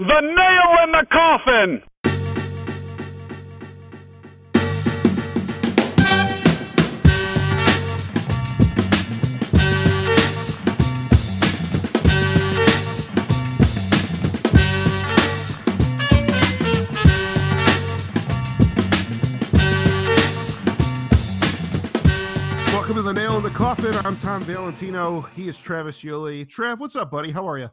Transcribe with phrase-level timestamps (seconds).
[0.00, 1.82] The nail in the coffin!
[22.72, 23.94] Welcome to the Nail in the Coffin.
[24.06, 25.20] I'm Tom Valentino.
[25.36, 26.46] He is Travis Yulee.
[26.46, 27.32] Trav, what's up, buddy?
[27.32, 27.68] How are you?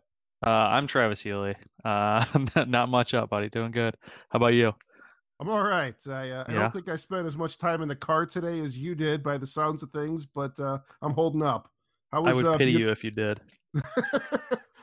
[0.46, 1.56] Uh, I'm Travis Healy.
[1.84, 2.24] Uh,
[2.68, 3.50] not much up, buddy.
[3.50, 3.96] Doing good.
[4.30, 4.74] How about you?
[5.40, 5.96] I'm all right.
[6.08, 6.60] I, uh, I Yeah.
[6.60, 9.38] don't think I spent as much time in the car today as you did, by
[9.38, 11.70] the sounds of things, but uh, I'm holding up.
[12.12, 13.40] How I was would uh, pity beau- you if you did.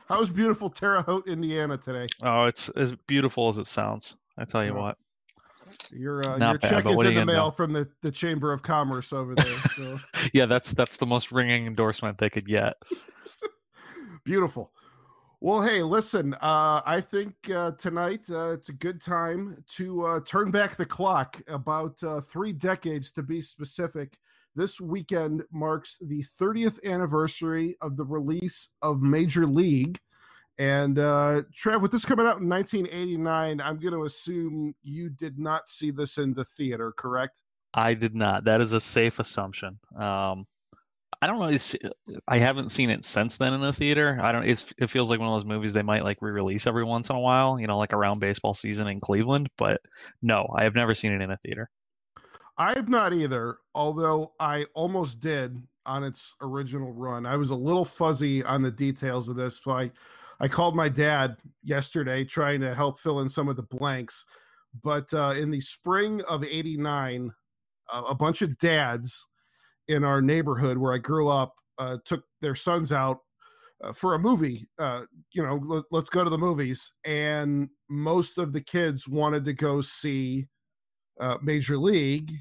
[0.07, 2.07] How was beautiful Terre Haute, Indiana today?
[2.21, 4.17] Oh, it's as beautiful as it sounds.
[4.37, 4.79] I tell you Yeah.
[4.81, 4.97] what.
[5.91, 7.55] Your uh, Not your bad, check is in the mail do?
[7.55, 9.45] from the, the Chamber of Commerce over there.
[9.45, 9.97] So
[10.33, 12.75] Yeah, that's that's the most ringing endorsement they could get.
[14.23, 14.71] beautiful.
[15.45, 16.33] Well, hey, listen.
[16.41, 20.87] Uh, I think uh, tonight uh, it's a good time to uh, turn back the
[20.87, 24.17] clock about uh, three decades to be specific.
[24.55, 29.99] This weekend marks the 30th anniversary of the release of Major League.
[30.57, 35.37] And uh, Trev, with this coming out in 1989, I'm going to assume you did
[35.37, 37.43] not see this in the theater, correct?
[37.71, 38.45] I did not.
[38.45, 39.77] That is a safe assumption.
[39.95, 40.47] Um,
[41.21, 42.19] I don't know.
[42.27, 44.19] I haven't seen it since then in the theater.
[44.21, 44.45] I don't.
[44.45, 47.19] It feels like one of those movies they might like re-release every once in a
[47.19, 47.59] while.
[47.59, 49.49] You know, like around baseball season in Cleveland.
[49.57, 49.81] But
[50.21, 51.69] no, I have never seen it in a theater.
[52.57, 57.25] I have not either, although I almost did on its original run.
[57.25, 59.91] I was a little fuzzy on the details of this, but I,
[60.39, 64.25] I called my dad yesterday trying to help fill in some of the blanks.
[64.83, 67.31] But uh, in the spring of 89,
[67.93, 69.27] uh, a bunch of dads
[69.87, 73.19] in our neighborhood where I grew up uh, took their sons out
[73.83, 74.67] uh, for a movie.
[74.79, 75.01] Uh,
[75.33, 76.93] you know, let, let's go to the movies.
[77.05, 80.45] And most of the kids wanted to go see
[81.19, 82.31] uh, Major League.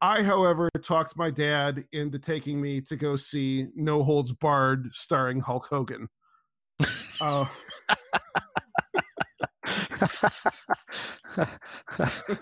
[0.00, 5.40] I, however, talked my dad into taking me to go see No Holds Barred starring
[5.40, 6.08] Hulk Hogan.
[7.20, 7.46] Uh,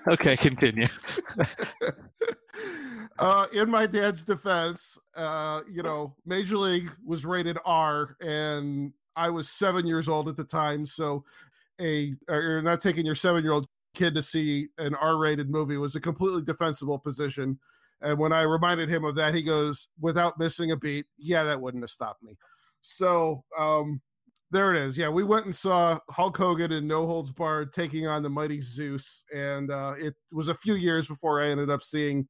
[0.08, 0.88] okay, continue.
[3.22, 9.30] uh, in my dad's defense, uh, you know, Major League was rated R, and I
[9.30, 10.84] was seven years old at the time.
[10.86, 11.24] So,
[11.80, 15.76] a you're not taking your seven year old kid to see an R rated movie
[15.76, 17.60] was a completely defensible position.
[18.00, 21.60] And when I reminded him of that, he goes, without missing a beat, yeah, that
[21.60, 22.36] wouldn't have stopped me.
[22.80, 24.00] So, um,
[24.50, 24.98] there it is.
[24.98, 28.60] Yeah, we went and saw Hulk Hogan and No Holds Barred taking on the mighty
[28.60, 32.26] Zeus, and uh, it was a few years before I ended up seeing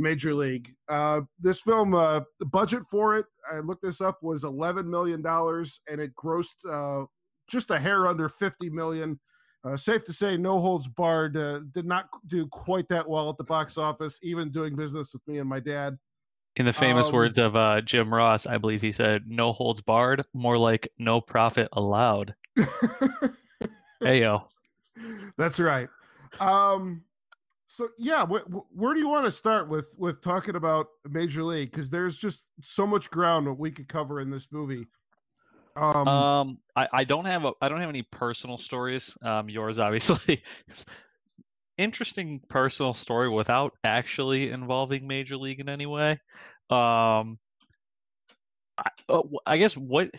[0.00, 0.74] Major League.
[0.88, 5.22] Uh, this film, uh, the budget for it, I looked this up, was eleven million
[5.22, 7.06] dollars, and it grossed uh,
[7.48, 9.20] just a hair under fifty million.
[9.62, 13.36] Uh, safe to say, No Holds Barred uh, did not do quite that well at
[13.36, 15.98] the box office, even doing business with me and my dad.
[16.56, 19.82] In the famous Um, words of uh, Jim Ross, I believe he said, "No holds
[19.82, 22.34] barred, more like no profit allowed."
[24.02, 24.48] Hey yo,
[25.36, 25.88] That's right.
[26.40, 27.04] Um,
[27.70, 31.44] so yeah, wh- wh- where do you want to start with with talking about Major
[31.44, 31.70] League?
[31.70, 34.88] Because there's just so much ground that we could cover in this movie.
[35.76, 39.16] Um, um, I, I don't have a I don't have any personal stories.
[39.22, 40.42] Um, yours obviously.
[41.78, 46.18] Interesting personal story without actually involving Major League in any way.
[46.70, 47.38] Um,
[48.78, 50.10] I, uh, I guess what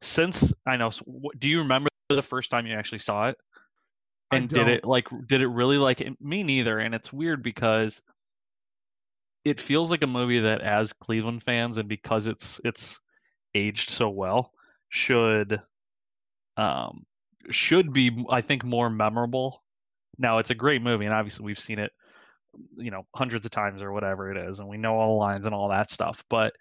[0.00, 0.90] since I know,
[1.38, 3.36] do you remember the first time you actually saw it?
[4.32, 6.20] And did it like did it really like it?
[6.20, 8.02] me neither and it's weird because
[9.44, 13.00] it feels like a movie that as cleveland fans and because it's it's
[13.54, 14.52] aged so well
[14.88, 15.60] should
[16.56, 17.04] um
[17.50, 19.62] should be i think more memorable
[20.18, 21.92] now it's a great movie and obviously we've seen it
[22.76, 25.46] you know hundreds of times or whatever it is and we know all the lines
[25.46, 26.52] and all that stuff but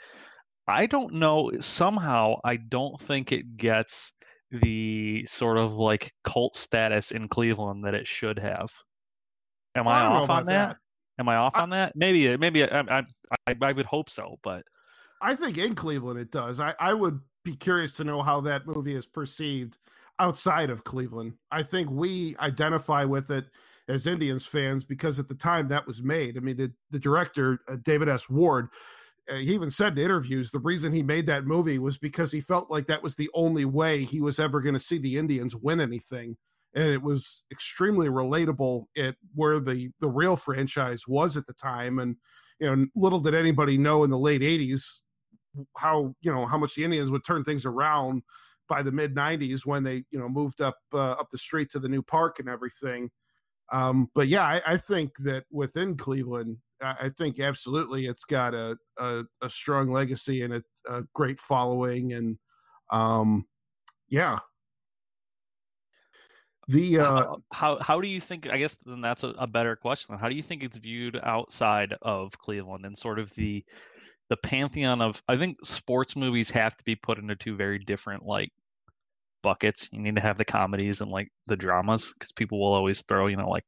[0.67, 4.13] i don't know somehow i don't think it gets
[4.51, 8.71] the sort of like cult status in Cleveland that it should have.
[9.75, 10.69] Am I, I off on that?
[10.69, 10.77] that.
[11.19, 11.93] Am I off I- on that?
[11.95, 13.03] Maybe, maybe I, I,
[13.47, 14.63] I, I would hope so, but
[15.21, 16.59] I think in Cleveland it does.
[16.59, 19.77] I, I would be curious to know how that movie is perceived.
[20.19, 21.33] outside of Cleveland.
[21.51, 23.45] I think we identify with it
[23.89, 26.37] as Indians fans because at the time that was made.
[26.37, 28.29] I mean, the, the director, uh, David S.
[28.29, 28.69] Ward,
[29.31, 32.41] uh, he even said in interviews the reason he made that movie was because he
[32.41, 35.55] felt like that was the only way he was ever going to see the Indians
[35.55, 36.37] win anything.
[36.75, 41.99] And it was extremely relatable at where the the real franchise was at the time.
[41.99, 42.17] And
[42.59, 45.01] you know, little did anybody know in the late '80s
[45.77, 48.23] how you know how much the Indians would turn things around
[48.67, 51.79] by the mid '90s when they you know moved up uh, up the street to
[51.79, 53.09] the new park and everything.
[53.71, 58.77] Um, but yeah, I, I, think that within Cleveland, I, think absolutely it's got a,
[58.97, 62.13] a, a strong legacy and a, a, great following.
[62.13, 62.37] And
[62.91, 63.45] um,
[64.09, 64.39] yeah.
[66.67, 68.49] The uh, how how do you think?
[68.49, 70.17] I guess then that's a, a better question.
[70.17, 73.63] How do you think it's viewed outside of Cleveland and sort of the
[74.29, 75.21] the pantheon of?
[75.27, 78.49] I think sports movies have to be put into two very different like
[79.43, 79.89] buckets.
[79.93, 83.27] You need to have the comedies and like the dramas because people will always throw,
[83.27, 83.65] you know, like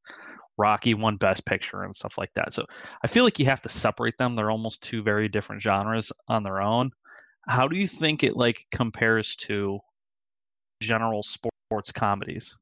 [0.58, 2.54] Rocky won Best Picture and stuff like that.
[2.54, 2.66] So
[3.04, 4.34] I feel like you have to separate them.
[4.34, 6.92] They're almost two very different genres on their own.
[7.48, 9.80] How do you think it like compares to
[10.82, 12.58] general sports comedies?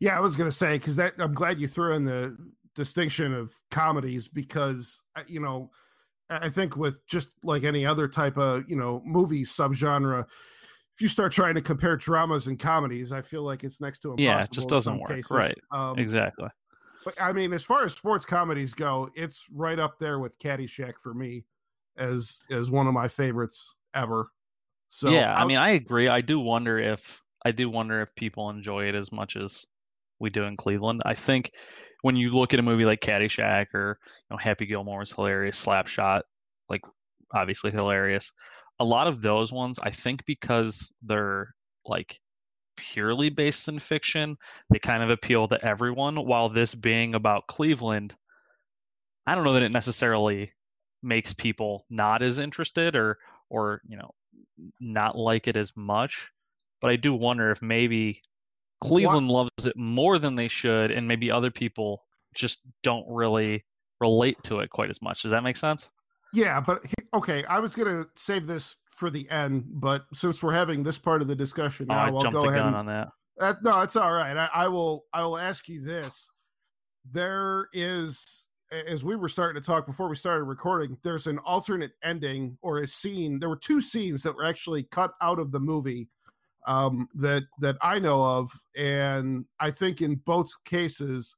[0.00, 2.36] Yeah, I was gonna say because that I'm glad you threw in the
[2.74, 5.70] distinction of comedies because uh, you know
[6.28, 10.24] I think with just like any other type of you know movie subgenre,
[10.94, 14.12] if you start trying to compare dramas and comedies, I feel like it's next to
[14.12, 14.24] impossible.
[14.24, 15.10] Yeah, it just doesn't work.
[15.10, 15.30] Cases.
[15.30, 15.58] Right.
[15.70, 16.48] Um, exactly.
[17.06, 20.94] But I mean, as far as sports comedies go, it's right up there with Caddyshack
[21.02, 21.46] for me
[21.96, 24.30] as as one of my favorites ever.
[24.88, 26.08] So yeah, I, I mean, I agree.
[26.08, 29.64] I do wonder if I do wonder if people enjoy it as much as
[30.18, 31.00] we do in Cleveland.
[31.06, 31.52] I think
[32.02, 33.98] when you look at a movie like Caddyshack or
[34.28, 36.22] you know Happy Gilmore is hilarious, Slapshot,
[36.68, 36.82] like
[37.32, 38.32] obviously hilarious
[38.78, 41.54] a lot of those ones, I think because they're
[41.86, 42.20] like
[42.76, 44.36] purely based in fiction,
[44.70, 46.16] they kind of appeal to everyone.
[46.26, 48.14] While this being about Cleveland,
[49.26, 50.52] I don't know that it necessarily
[51.02, 53.18] makes people not as interested or
[53.48, 54.10] or you know
[54.80, 56.30] not like it as much.
[56.80, 58.20] But I do wonder if maybe
[58.80, 59.34] Cleveland what?
[59.34, 63.64] loves it more than they should, and maybe other people just don't really
[64.00, 65.22] relate to it quite as much.
[65.22, 65.90] Does that make sense?
[66.34, 66.84] Yeah, but
[67.14, 71.22] okay, I was gonna save this for the end, but since we're having this part
[71.22, 73.08] of the discussion now, oh, I'll go ahead and, on that.
[73.40, 74.36] Uh, no, it's all right.
[74.36, 75.04] I, I will.
[75.12, 76.30] I will ask you this:
[77.10, 81.92] There is, as we were starting to talk before we started recording, there's an alternate
[82.02, 83.38] ending or a scene.
[83.38, 86.08] There were two scenes that were actually cut out of the movie
[86.66, 91.36] um, that that I know of, and I think in both cases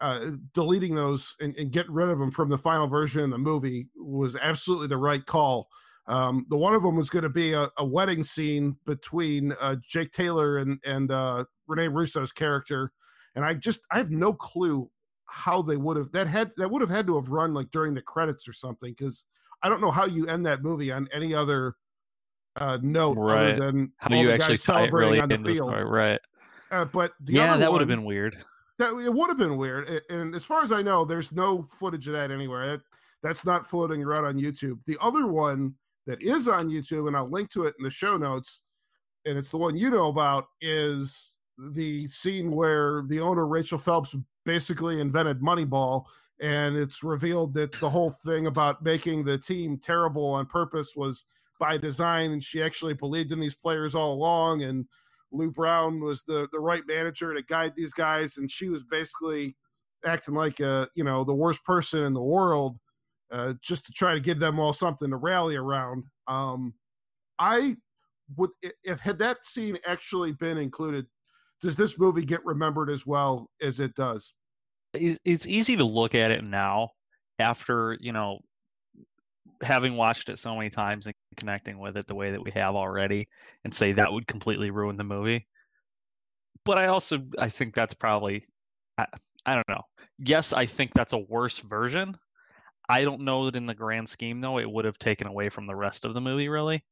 [0.00, 0.20] uh,
[0.54, 3.88] deleting those and, and getting rid of them from the final version of the movie
[3.96, 5.68] was absolutely the right call.
[6.08, 9.76] Um, the one of them was going to be a, a, wedding scene between uh,
[9.86, 12.92] Jake Taylor and and uh, Rene Russo's character,
[13.36, 14.90] and I just I have no clue
[15.26, 17.92] how they would have that had that would have had to have run like during
[17.92, 19.26] the credits or something because
[19.62, 21.74] I don't know how you end that movie on any other
[22.56, 23.52] uh, note right.
[23.52, 26.20] other than how do you actually celebrating really on the field, the right?
[26.70, 28.42] Uh, but yeah, that would have been weird.
[28.78, 30.00] That it would have been weird.
[30.08, 32.66] And as far as I know, there's no footage of that anywhere.
[32.66, 32.80] That,
[33.22, 34.84] that's not floating around on YouTube.
[34.84, 35.74] The other one
[36.08, 38.62] that is on YouTube, and I'll link to it in the show notes,
[39.26, 41.36] and it's the one you know about, is
[41.72, 46.06] the scene where the owner Rachel Phelps basically invented Moneyball,
[46.40, 51.26] and it's revealed that the whole thing about making the team terrible on purpose was
[51.60, 54.86] by design, and she actually believed in these players all along, and
[55.30, 59.56] Lou Brown was the the right manager to guide these guys, and she was basically
[60.06, 62.78] acting like a you know the worst person in the world,
[63.30, 66.04] uh, just to try to give them all something to rally around.
[66.26, 66.74] Um,
[67.38, 67.76] I
[68.36, 68.50] would
[68.82, 71.06] if had that scene actually been included,
[71.60, 74.34] does this movie get remembered as well as it does?
[74.94, 76.90] It's easy to look at it now
[77.38, 78.40] after you know
[79.62, 82.74] having watched it so many times and connecting with it the way that we have
[82.74, 83.28] already
[83.64, 85.46] and say that would completely ruin the movie
[86.64, 88.44] but i also i think that's probably
[88.98, 89.06] I,
[89.46, 89.82] I don't know
[90.18, 92.16] yes i think that's a worse version
[92.88, 95.66] i don't know that in the grand scheme though it would have taken away from
[95.66, 96.82] the rest of the movie really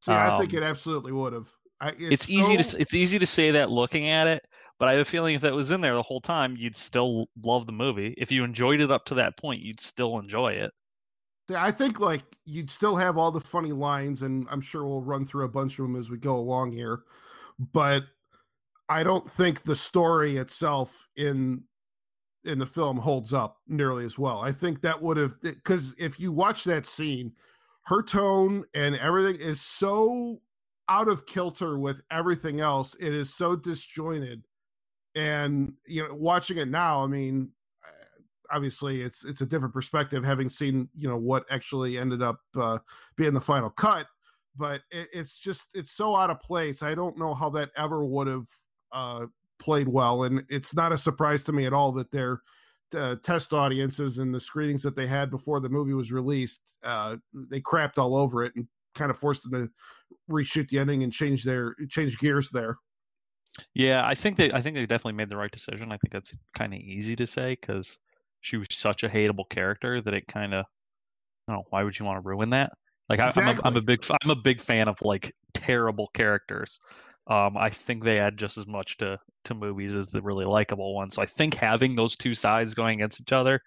[0.00, 1.48] see um, i think um, it absolutely would have
[1.80, 2.38] I, it's, it's so...
[2.38, 4.46] easy to it's easy to say that looking at it
[4.78, 7.28] but I have a feeling if that was in there the whole time, you'd still
[7.44, 8.14] love the movie.
[8.18, 10.72] If you enjoyed it up to that point, you'd still enjoy it.
[11.56, 15.24] I think like you'd still have all the funny lines, and I'm sure we'll run
[15.24, 17.02] through a bunch of them as we go along here.
[17.58, 18.04] But
[18.88, 21.64] I don't think the story itself in
[22.44, 24.40] in the film holds up nearly as well.
[24.40, 27.32] I think that would have because if you watch that scene,
[27.86, 30.40] her tone and everything is so
[30.88, 32.94] out of kilter with everything else.
[32.96, 34.44] It is so disjointed.
[35.14, 37.50] And you know, watching it now, I mean,
[38.50, 42.78] obviously it's it's a different perspective having seen you know what actually ended up uh,
[43.16, 44.06] being the final cut
[44.56, 48.04] but it, it's just it's so out of place i don't know how that ever
[48.04, 48.46] would have
[48.92, 49.26] uh,
[49.58, 52.40] played well and it's not a surprise to me at all that their
[52.96, 57.16] uh, test audiences and the screenings that they had before the movie was released uh,
[57.32, 59.70] they crapped all over it and kind of forced them to
[60.32, 62.76] reshoot the ending and change their change gears there
[63.74, 66.36] yeah i think they i think they definitely made the right decision i think that's
[66.56, 68.00] kind of easy to say because
[68.44, 70.66] she was such a hateable character that it kind of,
[71.48, 72.72] I don't know, why would you want to ruin that?
[73.08, 76.78] Like I, am a, I'm a big I'm a big fan of like terrible characters.
[77.26, 80.94] Um, I think they add just as much to to movies as the really likable
[80.94, 81.14] ones.
[81.14, 83.60] So I think having those two sides going against each other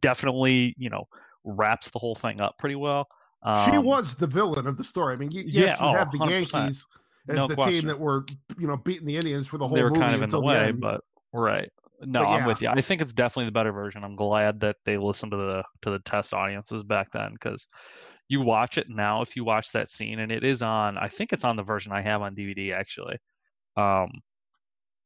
[0.00, 1.06] definitely you know
[1.44, 3.08] wraps the whole thing up pretty well.
[3.42, 5.14] Um, she was the villain of the story.
[5.14, 6.30] I mean, yes, yeah, you oh, have the 100%.
[6.30, 6.86] Yankees
[7.28, 7.80] as no the question.
[7.80, 8.26] team that were
[8.58, 9.76] you know beating the Indians for the whole.
[9.76, 11.02] They were movie kind of in the way, but
[11.32, 11.70] right.
[12.00, 12.28] No, yeah.
[12.28, 12.68] I'm with you.
[12.68, 14.04] I think it's definitely the better version.
[14.04, 17.68] I'm glad that they listened to the to the test audiences back then because
[18.28, 19.20] you watch it now.
[19.22, 21.92] If you watch that scene, and it is on, I think it's on the version
[21.92, 23.16] I have on DVD actually.
[23.76, 24.10] Um,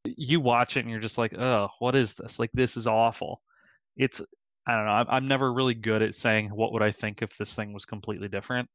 [0.05, 2.39] you watch it and you're just like, oh, what is this?
[2.39, 3.41] Like this is awful.
[3.97, 4.21] It's
[4.67, 4.91] I don't know.
[4.91, 7.85] I'm, I'm never really good at saying what would I think if this thing was
[7.85, 8.69] completely different.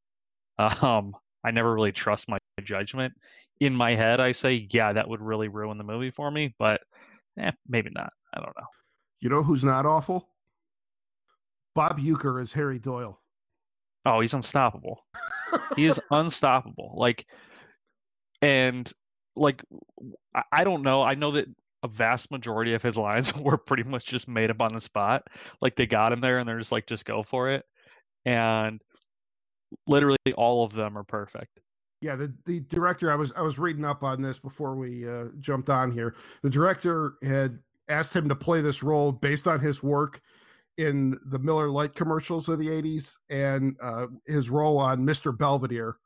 [0.82, 3.14] Um, I never really trust my judgment.
[3.60, 6.80] In my head, I say, yeah, that would really ruin the movie for me, but
[7.38, 8.12] eh, maybe not.
[8.34, 8.66] I don't know.
[9.20, 10.28] You know who's not awful?
[11.74, 13.20] Bob Uecker is Harry Doyle.
[14.04, 15.04] Oh, he's unstoppable.
[15.76, 16.94] he is unstoppable.
[16.96, 17.26] Like,
[18.42, 18.90] and
[19.36, 19.62] like,
[20.52, 21.02] I don't know.
[21.02, 21.46] I know that
[21.82, 25.26] a vast majority of his lines were pretty much just made up on the spot.
[25.60, 27.64] Like they got him there and they're just like, just go for it.
[28.24, 28.80] And
[29.86, 31.60] literally all of them are perfect.
[32.00, 35.26] Yeah, the, the director I was I was reading up on this before we uh,
[35.40, 36.14] jumped on here.
[36.42, 40.20] The director had asked him to play this role based on his work
[40.76, 45.36] in the Miller Lite commercials of the 80s and uh, his role on Mr.
[45.36, 45.96] Belvedere.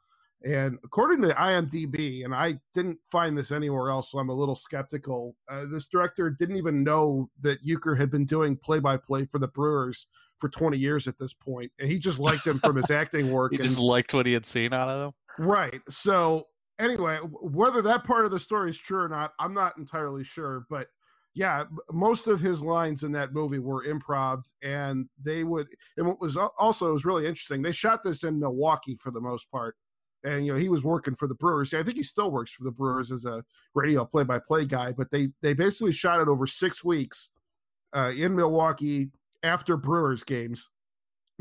[0.45, 4.57] And according to IMDb, and I didn't find this anywhere else, so I'm a little
[4.57, 5.37] skeptical.
[5.49, 9.39] Uh, this director didn't even know that Uecker had been doing play by play for
[9.39, 10.09] the Brewers
[10.39, 13.53] for 20 years at this point, and he just liked him from his acting work.
[13.53, 15.13] he and, just liked what he had seen out of him.
[15.39, 15.81] Right.
[15.89, 16.45] So
[16.79, 20.67] anyway, whether that part of the story is true or not, I'm not entirely sure.
[20.69, 20.89] But
[21.35, 25.67] yeah, most of his lines in that movie were improv, and they would.
[25.97, 27.63] And what was also was really interesting.
[27.63, 29.77] They shot this in Milwaukee for the most part,
[30.25, 31.73] and you know he was working for the Brewers.
[31.73, 34.93] I think he still works for the Brewers as a radio play-by-play guy.
[34.93, 37.31] But they they basically shot it over six weeks
[37.95, 39.11] uh, in Milwaukee
[39.43, 40.69] after Brewers games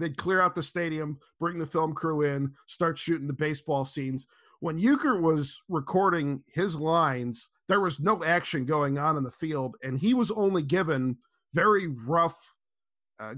[0.02, 4.26] They'd clear out the stadium, bring the film crew in, start shooting the baseball scenes.
[4.60, 9.76] When Uecker was recording his lines, there was no action going on in the field,
[9.84, 11.18] and he was only given
[11.54, 12.56] very rough
[13.20, 13.36] uh,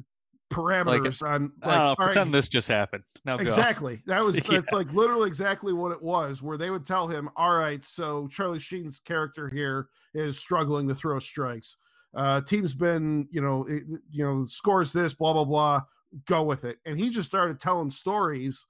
[0.52, 1.52] parameters like, on.
[1.62, 3.04] Like, uh, pretend right, this just happened.
[3.26, 3.98] Now exactly.
[3.98, 4.14] Go.
[4.14, 4.60] That was yeah.
[4.60, 6.42] that's like literally exactly what it was.
[6.42, 10.96] Where they would tell him, "All right, so Charlie Sheen's character here is struggling to
[10.96, 11.78] throw strikes.
[12.14, 15.82] Uh, team's been, you know, it, you know, scores this, blah blah blah
[16.28, 16.78] go with it.
[16.86, 18.66] And he just started telling stories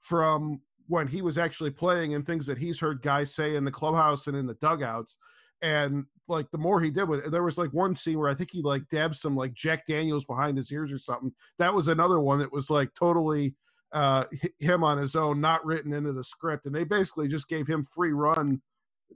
[0.00, 3.70] from when he was actually playing and things that he's heard guys say in the
[3.70, 5.18] clubhouse and in the dugouts.
[5.60, 8.34] And like the more he did with it, there was like one scene where I
[8.34, 11.32] think he like dabbed some like Jack Daniels behind his ears or something.
[11.58, 13.54] That was another one that was like totally
[13.92, 14.24] uh
[14.58, 16.66] him on his own, not written into the script.
[16.66, 18.62] And they basically just gave him free run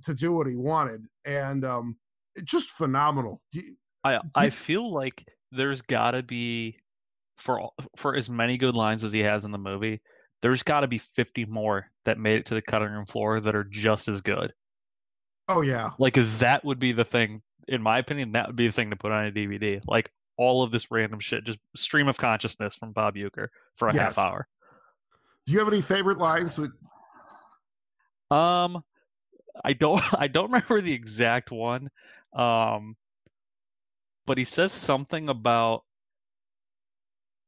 [0.05, 1.07] to do what he wanted.
[1.25, 1.97] And um
[2.45, 3.41] just phenomenal.
[3.53, 3.63] You,
[4.05, 6.77] I I feel like there's gotta be
[7.37, 10.01] for for as many good lines as he has in the movie,
[10.43, 13.55] there's got to be 50 more that made it to the cutting room floor that
[13.55, 14.53] are just as good.
[15.49, 15.91] Oh yeah.
[15.99, 18.97] Like that would be the thing in my opinion that would be the thing to
[18.97, 19.81] put on a DVD.
[19.87, 23.95] Like all of this random shit just stream of consciousness from Bob Uecker for a
[23.95, 24.17] yes.
[24.17, 24.49] half hour.
[25.47, 26.73] Do you have any favorite lines with
[28.31, 28.83] Um
[29.65, 31.89] I don't I don't remember the exact one.
[32.33, 32.97] Um
[34.27, 35.85] but he says something about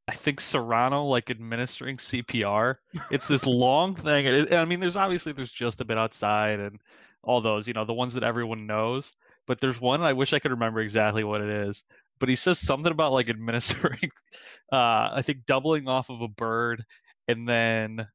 [0.06, 2.76] I think Serrano like administering CPR.
[3.10, 4.26] It's this long thing.
[4.26, 6.78] It, I mean, there's obviously there's just a bit outside and
[7.22, 9.16] all those, you know, the ones that everyone knows.
[9.46, 11.84] But there's one I wish I could remember exactly what it is.
[12.18, 14.10] But he says something about like administering,
[14.72, 16.84] uh, I think doubling off of a bird,
[17.26, 18.06] and then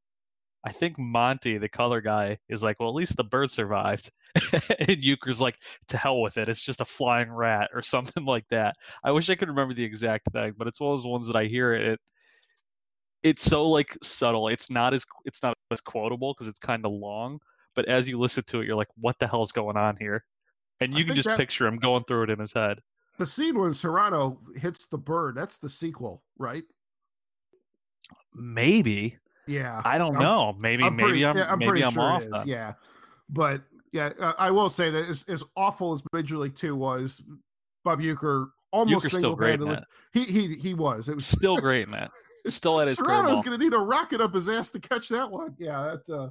[0.65, 4.11] I think Monty, the color guy, is like, well, at least the bird survived.
[4.53, 6.49] and Uecker's like, to hell with it.
[6.49, 8.75] It's just a flying rat or something like that.
[9.03, 11.37] I wish I could remember the exact thing, but it's one of those ones that
[11.37, 11.99] I hear it.
[13.23, 14.47] It's so like subtle.
[14.47, 17.39] It's not as it's not as quotable because it's kind of long,
[17.75, 20.23] but as you listen to it, you're like, what the hell's going on here?
[20.79, 22.79] And you I can just that- picture him going through it in his head.
[23.17, 26.63] The scene when Serrano hits the bird, that's the sequel, right?
[28.33, 29.17] Maybe
[29.49, 29.81] Yeah.
[29.85, 30.55] I don't I'm- know.
[30.59, 32.23] Maybe I'm maybe pretty, I'm yeah, I'm maybe pretty I'm sure off.
[32.23, 32.45] it is.
[32.45, 32.73] Yeah,
[33.29, 37.23] but yeah, uh, I will say that as, as awful as Major League Two was,
[37.83, 39.85] Bob Uecker almost Uecker's still great in single-handedly.
[40.13, 40.19] that.
[40.31, 41.09] He he he was.
[41.09, 42.11] It was Still great in that.
[42.45, 45.29] Still at his Serrano's going to need a rocket up his ass to catch that
[45.29, 45.55] one.
[45.59, 46.09] Yeah, that.
[46.09, 46.29] Uh,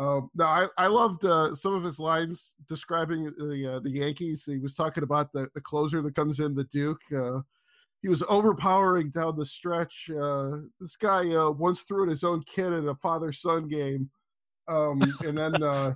[0.00, 4.44] uh, no, I I loved uh, some of his lines describing the uh, the Yankees.
[4.44, 7.02] He was talking about the the closer that comes in, the Duke.
[8.02, 10.08] He was overpowering down the stretch.
[10.10, 14.10] Uh, this guy uh, once threw at his own kid in a father son game,
[14.68, 15.94] um, and then uh,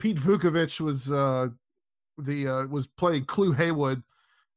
[0.00, 1.48] Pete Vuckovich was uh,
[2.18, 4.02] the uh, was playing Clu Haywood,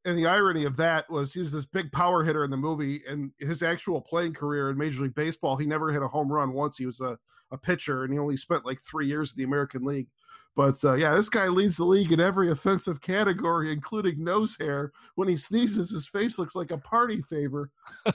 [0.05, 2.99] and the irony of that was he was this big power hitter in the movie,
[3.09, 6.53] and his actual playing career in Major League Baseball, he never hit a home run
[6.53, 6.77] once.
[6.77, 7.17] He was a,
[7.51, 10.09] a pitcher, and he only spent like three years in the American League.
[10.55, 14.91] But uh, yeah, this guy leads the league in every offensive category, including nose hair.
[15.15, 17.71] When he sneezes, his face looks like a party favor.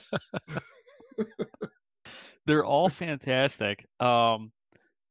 [2.45, 3.85] They're all fantastic.
[3.99, 4.51] Um,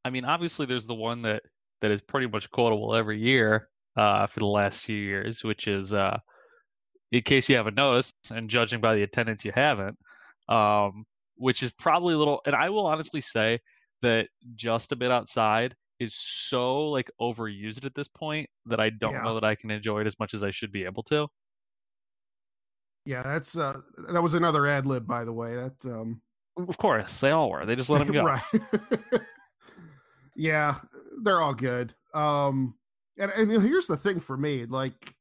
[0.05, 1.43] I mean, obviously, there's the one that
[1.81, 5.93] that is pretty much quotable every year uh, for the last few years, which is,
[5.93, 6.19] uh,
[7.13, 9.97] in case you haven't noticed, and judging by the attendance, you haven't,
[10.49, 11.05] um,
[11.37, 12.41] which is probably a little.
[12.47, 13.59] And I will honestly say
[14.01, 19.13] that just a bit outside is so like overused at this point that I don't
[19.13, 19.23] Yeah.
[19.23, 21.29] know that I can enjoy it as much as I should be able to.
[23.05, 23.81] Yeah, that's uh,
[24.13, 25.55] that was another ad lib, by the way.
[25.55, 26.21] That um,
[26.57, 27.65] Of course, they all were.
[27.65, 28.25] They just let him go.
[28.25, 28.43] right.
[30.37, 30.77] yeah,
[31.23, 31.95] they're all good.
[32.15, 32.79] Um,
[33.19, 35.15] and, and here's the thing for me: like,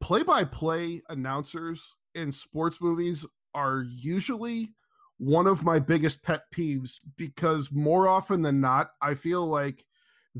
[0.00, 4.74] play-by-play announcers in sports movies are usually
[5.18, 9.84] one of my biggest pet peeves because more often than not, I feel like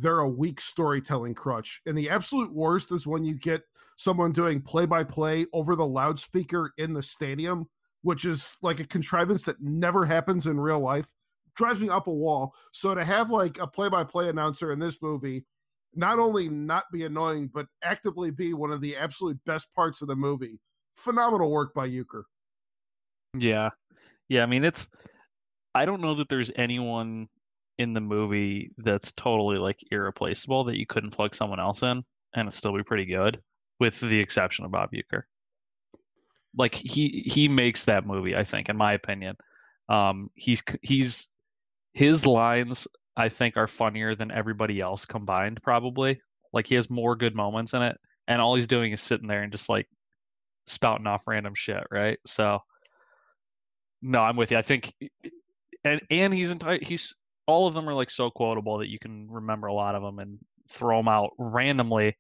[0.01, 1.81] they're a weak storytelling crutch.
[1.87, 3.63] And the absolute worst is when you get
[3.97, 7.69] someone doing play-by-play over the loudspeaker in the stadium
[8.03, 11.13] which is like a contrivance that never happens in real life,
[11.57, 12.55] drives me up a wall.
[12.73, 15.45] So to have like a play-by-play announcer in this movie,
[15.95, 20.09] not only not be annoying, but actively be one of the absolute best parts of
[20.09, 20.61] the movie.
[20.93, 22.25] Phenomenal work by Uecker.
[23.37, 23.71] Yeah.
[24.29, 24.91] Yeah, I mean it's
[25.75, 27.29] I don't know that there's anyone
[27.79, 32.03] in the movie that's totally like irreplaceable that you couldn't plug someone else in
[32.35, 33.41] and it'd still be pretty good,
[33.81, 35.23] with the exception of Bob Uecker.
[36.57, 39.37] Like he he makes that movie, I think, in my opinion.
[39.89, 41.31] Um he's he's
[41.93, 42.87] his lines
[43.17, 46.21] I think are funnier than everybody else combined, probably.
[46.53, 49.43] Like he has more good moments in it, and all he's doing is sitting there
[49.43, 49.89] and just like
[50.67, 52.19] spouting off random shit, right?
[52.27, 52.61] So
[54.03, 54.59] no, I'm with you.
[54.59, 54.93] I think,
[55.85, 56.79] and and he's entire.
[56.81, 57.17] He's
[57.49, 60.19] all of them are like so quotable that you can remember a lot of them
[60.19, 60.39] and
[60.71, 62.17] throw them out randomly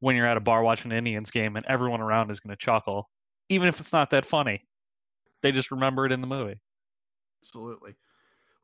[0.00, 2.58] when you're at a bar watching an Indians game, and everyone around is going to
[2.58, 3.08] chuckle,
[3.50, 4.64] even if it's not that funny.
[5.42, 6.58] They just remember it in the movie.
[7.42, 7.92] Absolutely.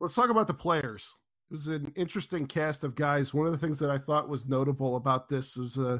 [0.01, 1.15] Let's talk about the players.
[1.49, 3.33] It was an interesting cast of guys.
[3.33, 5.99] One of the things that I thought was notable about this is uh,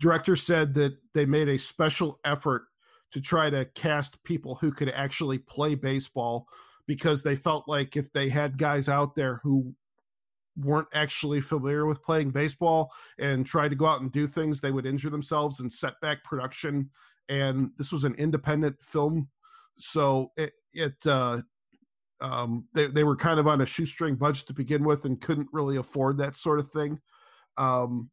[0.00, 2.64] director said that they made a special effort
[3.12, 6.48] to try to cast people who could actually play baseball
[6.86, 9.74] because they felt like if they had guys out there who
[10.56, 14.70] weren't actually familiar with playing baseball and tried to go out and do things, they
[14.70, 16.90] would injure themselves and set back production.
[17.28, 19.28] And this was an independent film,
[19.76, 21.38] so it it uh,
[22.20, 25.48] um, they they were kind of on a shoestring budget to begin with and couldn't
[25.52, 27.00] really afford that sort of thing.
[27.56, 28.10] Um,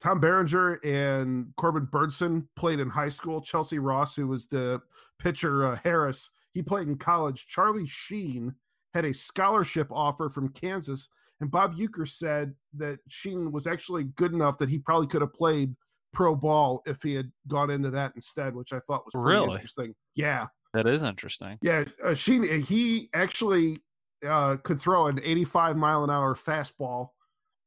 [0.00, 3.40] Tom Berenger and Corbin Bernsen played in high school.
[3.40, 4.82] Chelcie Ross, who was the
[5.18, 7.46] pitcher, uh, Harris, he played in college.
[7.48, 8.54] Charlie Sheen
[8.94, 14.32] had a scholarship offer from Kansas, and Bob Uecker said that Sheen was actually good
[14.32, 15.74] enough that he probably could have played
[16.12, 19.54] pro ball if he had gone into that instead, which I thought was Really?
[19.56, 19.94] interesting.
[20.14, 21.58] Yeah, That is interesting.
[21.60, 23.78] yeah, uh, Sheen he actually
[24.26, 27.08] uh, could throw an 85 mile an hour fastball,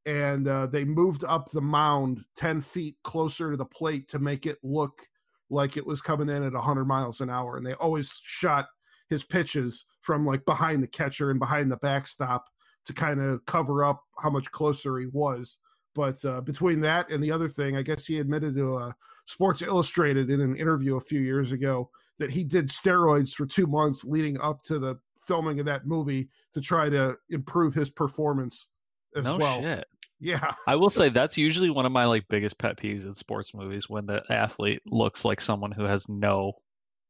[0.06, 4.46] and uh, they moved up the mound 10 feet closer to the plate to make
[4.46, 5.02] it look
[5.50, 7.58] like it was coming in at 100 miles an hour.
[7.58, 8.68] And they always shot
[9.10, 12.46] his pitches from like behind the catcher and behind the backstop
[12.86, 15.60] to kind of cover up how much closer he was.
[15.94, 18.92] But uh, between that and the other thing, I guess he admitted to uh,
[19.26, 21.90] Sports Illustrated in an interview a few years ago
[22.20, 26.30] that he did steroids for two months leading up to the filming of that movie
[26.54, 28.70] to try to improve his performance
[29.16, 29.62] as no well.
[29.62, 29.86] shit.
[30.20, 33.54] Yeah, I will say that's usually one of my like biggest pet peeves in sports
[33.54, 36.54] movies when the athlete looks like someone who has no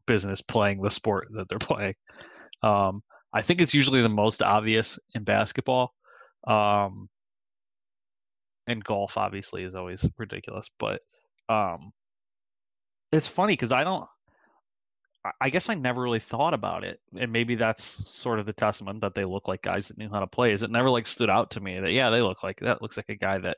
[0.08, 1.94] business playing the sport that they're playing.
[2.64, 3.02] Um,
[3.34, 5.94] I think it's usually the most obvious in basketball.
[6.48, 7.10] Um,
[8.68, 11.02] and golf obviously is always ridiculous, but
[11.50, 11.92] um,
[13.12, 14.08] it's funny because I don't.
[15.42, 19.02] I guess I never really thought about it, and maybe that's sort of the testament
[19.02, 20.54] that they look like guys that knew how to play.
[20.54, 22.96] Is it never like stood out to me that yeah, they look like that looks
[22.96, 23.58] like a guy that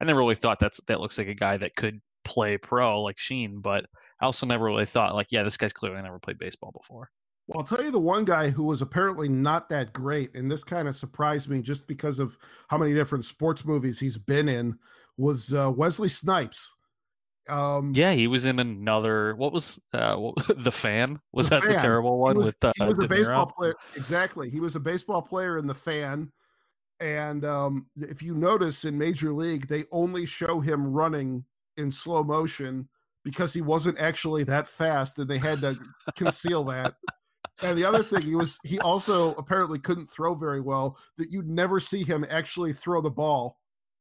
[0.00, 3.18] I never really thought that's that looks like a guy that could play pro like
[3.18, 3.86] Sheen, but
[4.22, 7.10] I also never really thought like yeah, this guy's clearly never played baseball before.
[7.48, 10.62] Well, I'll tell you the one guy who was apparently not that great, and this
[10.62, 14.78] kind of surprised me just because of how many different sports movies he's been in,
[15.16, 16.76] was uh, Wesley Snipes.
[17.48, 19.34] Um, yeah, he was in another.
[19.34, 20.16] What was uh,
[20.56, 21.18] the fan?
[21.32, 21.72] Was the that fan.
[21.72, 22.64] the terrible one was, with?
[22.64, 23.74] Uh, he was a baseball player.
[23.96, 26.30] Exactly, he was a baseball player in the fan.
[27.00, 31.44] And um, if you notice in Major League, they only show him running
[31.76, 32.88] in slow motion
[33.24, 35.76] because he wasn't actually that fast, and they had to
[36.16, 36.94] conceal that.
[37.62, 40.98] And the other thing, he was he also apparently couldn't throw very well.
[41.18, 43.58] That you'd never see him actually throw the ball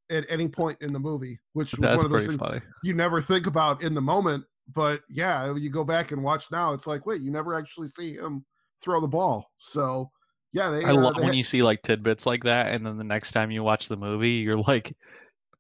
[0.09, 2.61] at any point in the movie, which was That's one of those things funny.
[2.83, 4.45] you never think about in the moment.
[4.73, 8.13] But yeah, you go back and watch now, it's like, wait, you never actually see
[8.13, 8.45] him
[8.81, 9.51] throw the ball.
[9.57, 10.09] So
[10.53, 13.03] yeah, they, I uh, love when you see like tidbits like that, and then the
[13.03, 14.95] next time you watch the movie, you're like,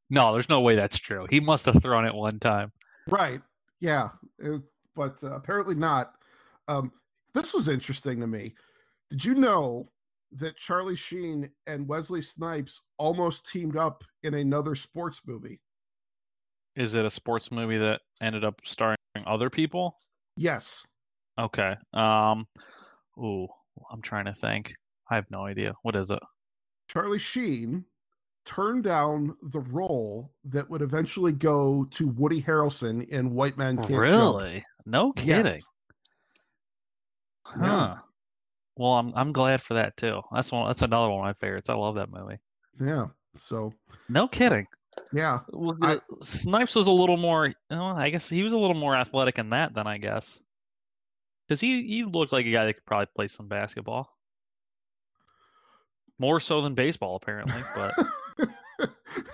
[0.09, 1.27] no, there's no way that's true.
[1.29, 2.71] He must have thrown it one time.
[3.09, 3.41] Right.
[3.81, 4.09] Yeah.
[4.39, 4.61] It,
[4.95, 6.13] but uh, apparently not.
[6.67, 6.91] Um,
[7.33, 8.53] this was interesting to me.
[9.09, 9.89] Did you know
[10.33, 15.59] that Charlie Sheen and Wesley Snipes almost teamed up in another sports movie?
[16.75, 19.97] Is it a sports movie that ended up starring other people?
[20.37, 20.85] Yes.
[21.37, 21.75] Okay.
[21.93, 22.47] Um
[23.17, 23.47] ooh,
[23.91, 24.73] I'm trying to think.
[25.09, 25.73] I have no idea.
[25.83, 26.19] What is it?
[26.89, 27.85] Charlie Sheen
[28.45, 33.89] turned down the role that would eventually go to Woody Harrelson in White Man Can't
[33.89, 34.53] Really?
[34.53, 34.65] Jump.
[34.85, 35.45] No kidding.
[35.45, 35.65] Yes.
[37.45, 37.63] Huh.
[37.63, 37.97] Yeah.
[38.77, 40.21] Well, I'm I'm glad for that too.
[40.31, 40.67] That's one.
[40.67, 41.69] That's another one of my favorites.
[41.69, 42.39] I love that movie.
[42.79, 43.07] Yeah.
[43.35, 43.73] So.
[44.09, 44.65] No kidding.
[45.13, 45.39] Yeah.
[45.49, 47.47] Well, I, Snipes was a little more.
[47.47, 50.43] You know, I guess he was a little more athletic in that than I guess.
[51.47, 54.09] Because he he looked like a guy that could probably play some basketball.
[56.19, 57.61] More so than baseball, apparently.
[57.75, 57.93] But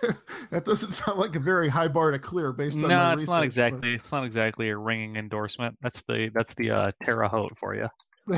[0.51, 3.43] that doesn't sound like a very high bar to clear based on no, it's not
[3.43, 3.81] exactly.
[3.81, 3.89] But...
[3.89, 5.77] It's not exactly a ringing endorsement.
[5.81, 7.87] That's the that's the uh, Terre Haute for you.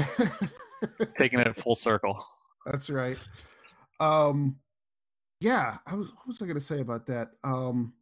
[1.15, 2.23] Taking it full circle.
[2.65, 3.17] That's right.
[3.99, 4.57] Um,
[5.41, 6.09] yeah, I was.
[6.09, 7.29] What was I going to say about that?
[7.43, 7.93] Um,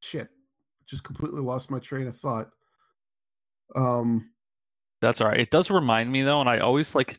[0.00, 0.28] shit,
[0.88, 2.46] just completely lost my train of thought.
[3.76, 4.30] Um,
[5.00, 5.40] that's all right.
[5.40, 7.18] It does remind me though, and I always like.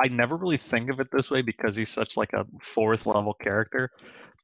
[0.00, 3.34] I never really think of it this way because he's such like a fourth level
[3.34, 3.90] character.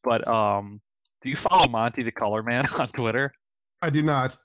[0.03, 0.81] But um,
[1.23, 3.33] do you follow Monty the Color Man on Twitter?
[3.83, 4.37] I do not.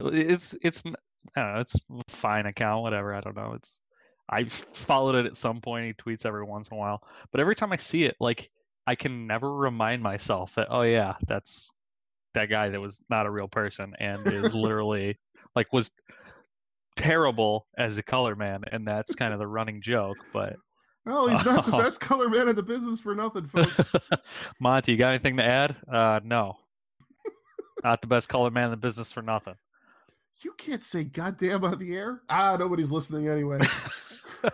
[0.00, 0.84] It's it's
[1.36, 1.60] I don't know.
[1.60, 3.14] It's fine account, whatever.
[3.14, 3.52] I don't know.
[3.54, 3.80] It's
[4.28, 5.86] I followed it at some point.
[5.86, 8.50] He tweets every once in a while, but every time I see it, like
[8.86, 11.72] I can never remind myself that oh yeah, that's
[12.34, 15.18] that guy that was not a real person and is literally
[15.54, 15.92] like was
[16.96, 20.16] terrible as a color man, and that's kind of the running joke.
[20.32, 20.56] But
[21.06, 23.80] oh, he's not the best color man in the business for nothing, folks.
[24.60, 25.76] Monty, you got anything to add?
[25.90, 26.56] Uh, no,
[27.84, 29.54] not the best color man in the business for nothing
[30.42, 32.20] you can't say goddamn on the air.
[32.28, 33.58] Ah, nobody's listening anyway.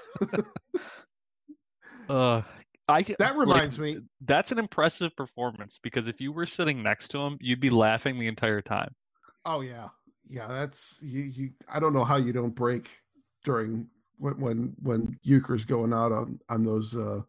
[2.08, 2.42] uh,
[2.88, 4.02] I that reminds like, me.
[4.22, 8.18] That's an impressive performance because if you were sitting next to him, you'd be laughing
[8.18, 8.94] the entire time.
[9.44, 9.88] Oh yeah,
[10.32, 10.48] yeah.
[10.48, 11.22] That's you.
[11.22, 12.90] you I don't know how you don't break
[13.44, 17.20] during when when when Uecker's going out on on those uh,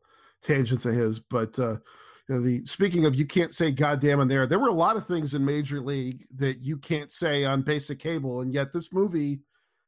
[0.42, 1.58] tangents of his, but.
[1.60, 1.78] uh
[2.30, 4.96] you know, the speaking of you can't say goddamn in there, there were a lot
[4.96, 8.94] of things in Major League that you can't say on basic cable, and yet this
[8.94, 9.42] movie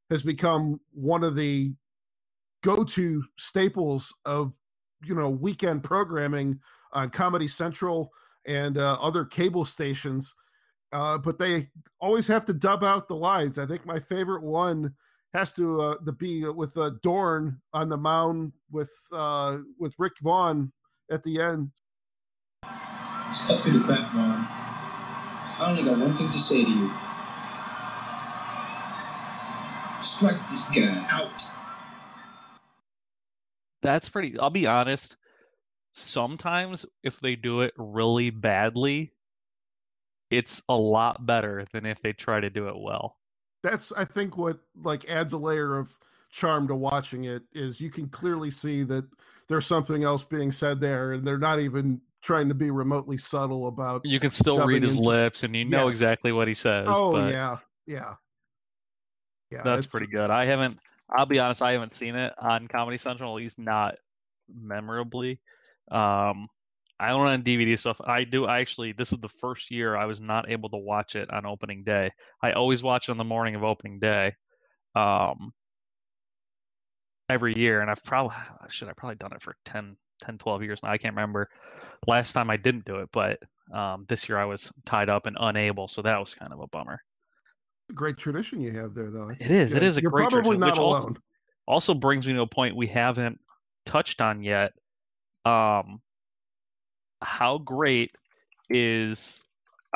[0.09, 1.73] has become one of the
[2.61, 4.57] go-to staples of
[5.01, 6.59] you know weekend programming
[6.91, 8.11] on Comedy Central
[8.45, 10.35] and uh, other cable stations.
[10.95, 11.67] Uh, but they
[11.99, 13.59] always have to dub out the lines.
[13.59, 14.93] I think my favorite one
[15.33, 20.13] has to uh, the be with uh, Dorn on the mound with uh, with Rick
[20.21, 20.71] Vaughn
[21.11, 21.71] at the end
[23.25, 24.45] Let's cut through the crap, Vaughn.
[25.59, 26.89] I only got one thing to say to you.
[29.99, 31.43] Strike this guy out.
[33.81, 34.39] That's pretty.
[34.39, 35.17] I'll be honest.
[35.91, 39.11] Sometimes, if they do it really badly,
[40.29, 43.17] it's a lot better than if they try to do it well.
[43.63, 45.97] That's, I think, what like adds a layer of
[46.31, 49.05] charm to watching it is you can clearly see that
[49.47, 53.67] there's something else being said there, and they're not even trying to be remotely subtle
[53.67, 54.01] about.
[54.03, 55.95] You can still read his lips, and you know yes.
[55.95, 56.87] exactly what he says.
[56.89, 57.57] Oh but yeah,
[57.87, 58.15] yeah,
[59.51, 59.61] yeah.
[59.63, 60.29] That's pretty good.
[60.29, 60.79] I haven't.
[61.09, 61.61] I'll be honest.
[61.61, 63.95] I haven't seen it on Comedy Central, at least not
[64.53, 65.39] memorably.
[65.91, 66.47] Um,
[66.99, 67.99] I own it on DVD stuff.
[68.05, 68.45] I do.
[68.45, 71.45] I actually, this is the first year I was not able to watch it on
[71.45, 72.09] opening day.
[72.41, 74.33] I always watch it on the morning of opening day,
[74.95, 75.51] um,
[77.29, 78.35] every year, and I've probably
[78.69, 80.89] should I probably done it for 10, 10, 12 years now.
[80.91, 81.49] I can't remember
[82.07, 83.39] last time I didn't do it, but
[83.73, 86.67] um, this year I was tied up and unable, so that was kind of a
[86.67, 86.99] bummer.
[87.93, 89.29] Great tradition you have there, though.
[89.29, 89.73] It is.
[89.73, 91.17] It is a You're great probably tradition, not which also- alone.
[91.67, 93.39] also brings me to a point we haven't
[93.85, 94.71] touched on yet.
[95.43, 96.01] Um,
[97.21, 98.11] how great
[98.69, 99.43] is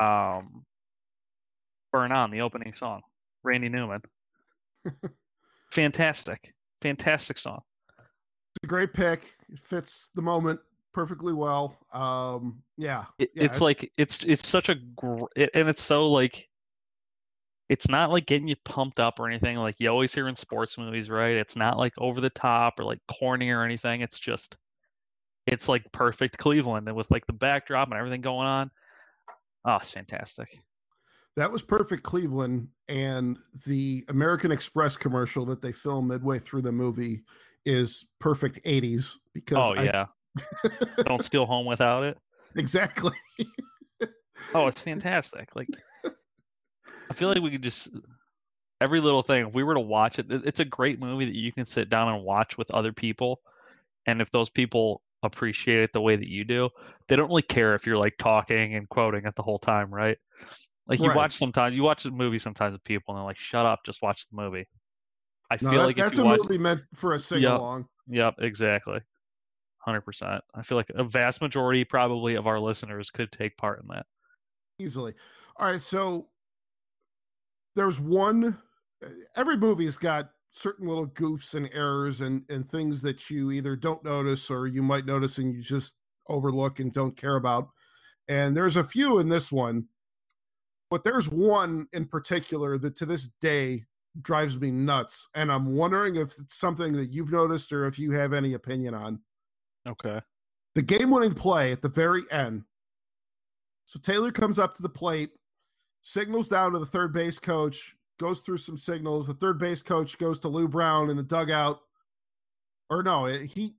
[0.01, 0.65] um,
[1.91, 3.01] "Burn On" the opening song?
[3.43, 4.01] Randy Newman,
[5.71, 7.61] fantastic, fantastic song.
[7.97, 9.33] It's a great pick.
[9.49, 10.59] It fits the moment
[10.91, 11.77] perfectly well.
[11.93, 16.09] Um, yeah, It, Yeah, it's like it's it's such a gr- it, and it's so
[16.09, 16.49] like
[17.69, 20.77] it's not like getting you pumped up or anything like you always hear in sports
[20.77, 21.37] movies, right?
[21.37, 24.01] It's not like over the top or like corny or anything.
[24.01, 24.57] It's just
[25.51, 28.71] it's like perfect Cleveland and with like the backdrop and everything going on.
[29.65, 30.47] Oh, it's fantastic.
[31.35, 36.71] that was perfect Cleveland, and the American Express commercial that they film midway through the
[36.71, 37.23] movie
[37.65, 40.05] is perfect '80s because Oh yeah, I- yeah.
[41.05, 42.17] Don't steal home without it.
[42.55, 43.11] exactly.
[44.55, 45.55] Oh, it's fantastic.
[45.55, 45.67] Like
[46.05, 47.89] I feel like we could just
[48.81, 49.47] every little thing.
[49.47, 52.11] If we were to watch it- it's a great movie that you can sit down
[52.13, 53.41] and watch with other people.
[54.07, 56.69] And if those people appreciate it the way that you do,
[57.07, 60.17] they don't really care if you're like talking and quoting it the whole time, right?
[60.87, 61.15] Like you Right.
[61.15, 64.01] watch sometimes you watch a movie sometimes with people and they're like, "Shut up, just
[64.01, 64.65] watch the movie."
[65.51, 67.87] I No, feel that- like that's a watch, movie meant for a sing along.
[68.07, 68.99] Yep, exactly.
[69.87, 70.43] 100%.
[70.55, 74.05] I feel like a vast majority probably of our listeners could take part in that.
[74.79, 75.13] easily.
[75.57, 76.29] All right, so
[77.75, 78.57] there's one.
[79.35, 84.03] Every movie's got certain little goofs and errors and and things that you either don't
[84.03, 85.95] notice or you might notice and you just
[86.27, 87.69] overlook and don't care about.
[88.27, 89.87] And there's a few in this one,
[90.89, 93.85] but there's one in particular that to this day
[94.21, 95.27] drives me nuts.
[95.35, 98.93] And I'm wondering if it's something that you've noticed or if you have any opinion
[98.93, 99.21] on
[99.87, 100.21] Okay.
[100.75, 102.63] the game winning play at the very end.
[103.85, 105.31] So Taylor comes up to the plate,
[106.01, 109.25] signals down to the third base coach, goes through some signals.
[109.25, 111.79] The third base coach goes to Lou Brown in the dugout.
[112.89, 113.75] Or no, he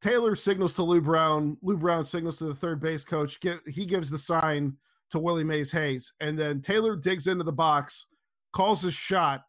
[0.00, 1.56] Taylor signals to Lou Brown.
[1.62, 3.38] Lou Brown signals to the third base coach.
[3.66, 4.76] He gives the sign
[5.10, 6.12] to Willie Mays Hayes.
[6.20, 8.08] And then Taylor digs into the box,
[8.52, 9.44] calls his shot,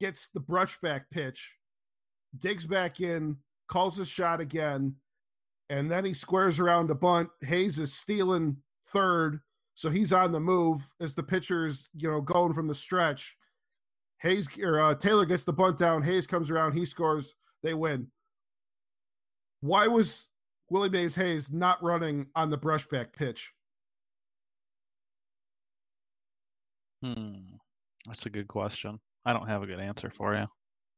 [0.00, 1.58] gets the brushback pitch,
[2.38, 4.96] digs back in, calls his shot again,
[5.70, 7.30] and then he squares around to bunt.
[7.42, 9.40] Hayes is stealing third,
[9.74, 13.36] so he's on the move as the pitcher's you know going from the stretch.
[14.20, 16.02] Hayes or uh, Taylor gets the bunt down.
[16.02, 18.06] Hayes comes around, he scores, they win.
[19.60, 20.30] Why was
[20.70, 23.52] Willie Mays Hayes not running on the brushback pitch?
[27.02, 27.34] Hmm.
[28.06, 28.98] That's a good question.
[29.26, 30.46] I don't have a good answer for you.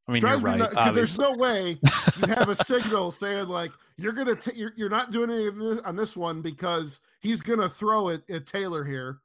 [0.08, 0.70] I mean, Drives you're me right.
[0.70, 4.88] because there's no way you have a signal saying like you're gonna t- you're, you're
[4.88, 8.84] not doing any of this on this one because he's gonna throw it at Taylor
[8.84, 9.18] here.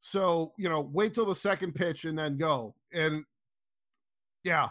[0.00, 2.74] So you know, wait till the second pitch and then go.
[2.92, 3.24] And
[4.42, 4.68] yeah,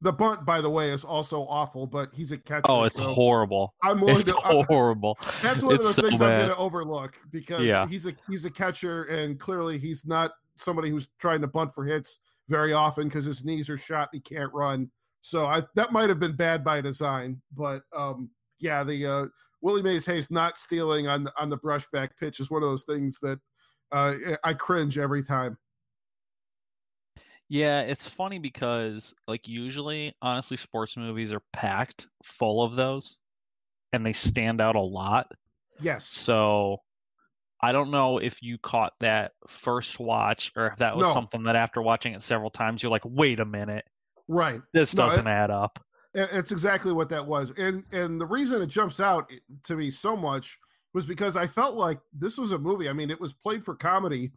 [0.00, 2.62] the bunt by the way is also awful, but he's a catcher.
[2.66, 3.74] oh, it's so horrible.
[3.82, 4.36] I'm willing It's to.
[4.44, 5.18] I- horrible.
[5.42, 7.84] that's one of It's those so things I'm gonna overlook because Yeah.
[7.88, 11.84] he's a he's a catcher and clearly he's not somebody who's trying to bunt for
[11.84, 14.90] hits very often because his knees are shot and he can't run.
[15.20, 18.30] So I that might have been bad by design, but um
[18.60, 19.26] yeah, the uh
[19.62, 22.84] Willie Mays Hayes not stealing on the on the brushback pitch is one of those
[22.84, 23.40] things that
[23.92, 24.12] uh
[24.44, 25.56] I cringe every time.
[27.48, 33.20] Yeah, it's funny because like usually, honestly, sports movies are packed full of those,
[33.92, 35.30] and they stand out a lot.
[35.80, 36.04] Yes.
[36.04, 36.78] So
[37.60, 41.14] I don't know if you caught that first watch or if that was No.
[41.14, 43.84] something that after watching it several times, you're like, wait a minute,
[44.28, 44.60] Right.
[44.72, 45.78] this No, it- doesn't add up.
[46.16, 47.58] It's exactly what that was.
[47.58, 50.58] And and the reason it jumps out eh, to me so much
[50.92, 52.88] was because I felt like this was a movie.
[52.88, 54.30] I mean, it was played for comedy,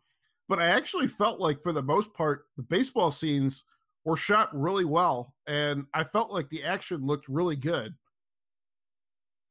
[0.50, 3.66] but I actually felt like for the most part the baseball scenes
[4.06, 7.94] were shot really well and I felt like the action looked really good.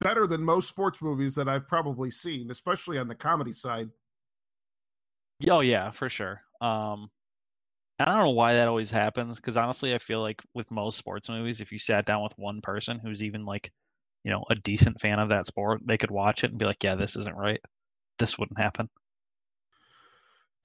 [0.00, 3.90] Better than most sports movies that I've probably seen, especially on the comedy side.
[5.48, 6.42] Oh yeah, for sure.
[6.60, 7.10] Um,
[7.98, 11.30] I don't know why that always happens because honestly, I feel like with most sports
[11.30, 13.70] movies, if you sat down with one person who's even like,
[14.24, 16.82] you know, a decent fan of that sport, they could watch it and be like,
[16.84, 17.60] "Yeah, this isn't right.
[18.18, 18.88] This wouldn't happen."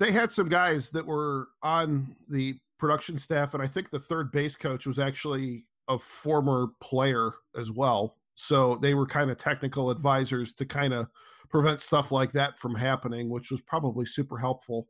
[0.01, 4.31] they had some guys that were on the production staff, and I think the third
[4.31, 8.17] base coach was actually a former player as well.
[8.35, 11.07] So they were kind of technical advisors to kind of
[11.49, 14.87] prevent stuff like that from happening, which was probably super helpful.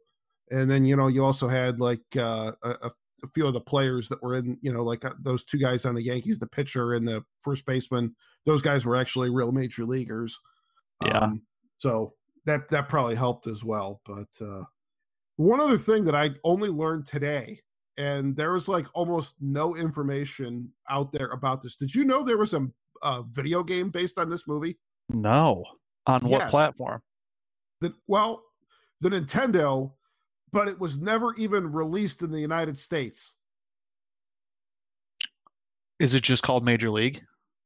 [0.51, 2.91] And then, you know, you also had like uh, a,
[3.23, 5.85] a few of the players that were in, you know, like uh, those two guys
[5.85, 8.15] on the Yankees, the pitcher and the first baseman.
[8.45, 10.39] Those guys were actually real major leaguers.
[11.03, 11.19] Yeah.
[11.19, 11.43] Um,
[11.77, 12.13] so
[12.45, 14.01] that that probably helped as well.
[14.05, 14.63] But uh,
[15.37, 17.59] one other thing that I only learned today,
[17.97, 21.75] and there was like almost no information out there about this.
[21.75, 22.67] Did you know there was a,
[23.03, 24.79] a video game based on this movie?
[25.09, 25.63] No.
[26.07, 26.51] On what Yes.
[26.51, 27.01] platform?
[27.81, 28.43] That well,
[29.01, 29.93] the Nintendo,
[30.51, 33.37] but it was never even released in the United States.
[35.99, 37.23] Is it just called Major League?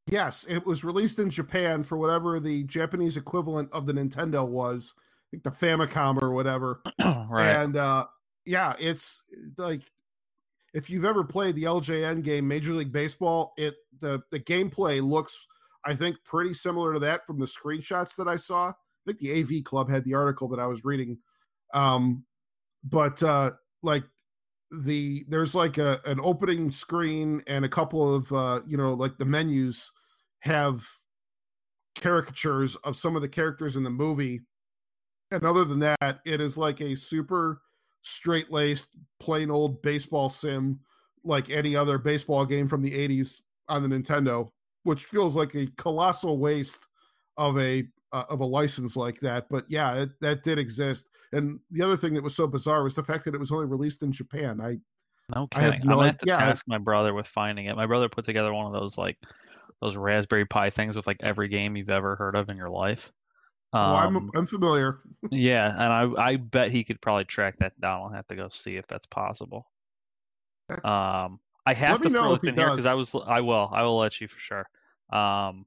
[0.07, 4.93] Yes, it was released in Japan for whatever the Japanese equivalent of the Nintendo was,
[4.97, 6.81] I think the Famicom or whatever.
[7.03, 7.53] right.
[7.53, 8.05] And uh
[8.45, 9.23] yeah, it's
[9.57, 9.81] like
[10.75, 15.47] if you've ever played the LJN game Major League Baseball, it the the gameplay looks
[15.85, 18.67] I think pretty similar to that from the screenshots that I saw.
[18.67, 18.73] I
[19.07, 21.17] think the AV Club had the article that I was reading.
[21.73, 22.25] Um
[22.83, 24.03] but uh like
[24.69, 29.17] the there's like a an opening screen and a couple of uh you know like
[29.17, 29.91] the menus
[30.39, 30.85] have
[31.97, 34.41] caricatures of some of the characters in the movie
[35.31, 37.61] and other than that it is like a super
[38.05, 40.79] straight laced plain old baseball sim
[41.23, 44.47] like any other baseball game from the 80s on the Nintendo
[44.83, 46.87] which feels like a colossal waste
[47.37, 51.59] of a uh, of a license like that but yeah it, that did exist and
[51.71, 54.03] the other thing that was so bizarre was the fact that it was only released
[54.03, 54.77] in Japan I
[55.35, 55.89] no I have kidding.
[55.89, 57.75] no I'm gonna have to yeah, task my brother with finding it.
[57.75, 59.17] My brother put together one of those like
[59.81, 63.11] those Raspberry Pi things with like every game you've ever heard of in your life.
[63.75, 64.99] Oh, I'm Um, I'm familiar
[65.31, 68.01] yeah, and I I bet he could probably track that down.
[68.01, 69.67] I'll have to go see if that's possible.
[70.83, 72.85] Um, I have to throw this he in here because.
[72.85, 74.69] I was I will I will let you for sure.
[75.11, 75.65] Um,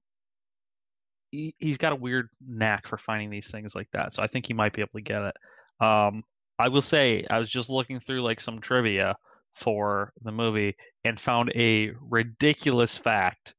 [1.31, 4.47] he, he's got a weird knack for finding these things like that, so I think
[4.47, 5.37] he might be able to get it.
[5.81, 6.25] Um,
[6.59, 9.17] I will say I was just looking through like some trivia
[9.55, 13.55] for the movie and found a ridiculous fact.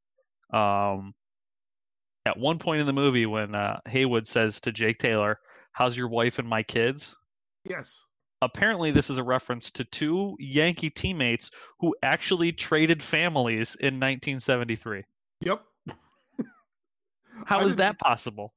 [0.53, 1.13] Um,
[2.29, 5.39] at one point in the movie, when uh, Haywood says to Jake Taylor,
[5.73, 7.19] "How's your wife and my kids?"
[7.65, 8.05] yes
[8.41, 15.03] apparently this is a reference to two Yankee teammates who actually traded families in 1973.
[15.41, 15.61] yep
[17.45, 18.53] How I is didn't- that possible?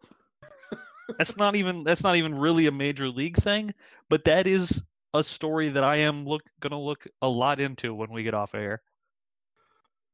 [1.19, 3.75] that's not even that's not even really a major league thing,
[4.09, 8.11] but that is a story that I am look gonna look a lot into when
[8.13, 8.83] we get off air.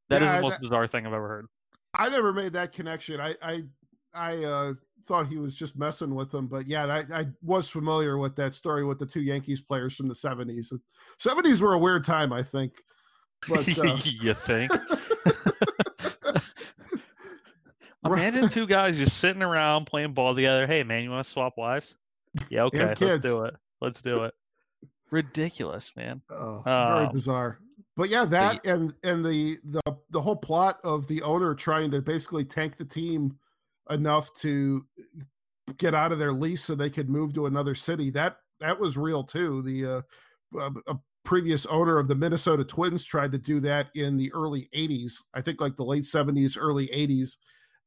[0.09, 1.47] That is Yeah, the most that- bizarre thing I've ever heard.
[1.95, 3.21] I never made that connection.
[3.21, 3.63] I I
[4.15, 4.73] I uh,
[5.05, 8.55] thought he was just messing with them, but yeah, I, I was familiar with that
[8.55, 10.73] story with the two Yankees players from the seventies.
[11.19, 12.75] Seventies were a weird time, I think.
[13.49, 14.71] But uh, you think?
[18.05, 20.67] Imagine two guys just sitting around playing ball together.
[20.67, 21.97] Hey man, you want to swap wives?
[22.49, 23.55] Yeah, okay, let's do it.
[23.81, 24.35] Let's do it.
[25.11, 26.21] Ridiculous, man.
[26.31, 27.59] oh, very Um, bizarre.
[27.99, 32.01] But yeah, that and and the the the whole plot of the owner trying to
[32.01, 33.37] basically tank the team
[33.91, 34.87] enough to
[35.79, 38.11] get out of their lease so they could move to another city.
[38.11, 39.63] That that was real too.
[39.63, 40.03] The uh,
[40.61, 44.69] a, a previous owner of the Minnesota Twins tried to do that in the early
[44.73, 45.15] '80s.
[45.35, 47.37] I think like the late '70s, early '80s,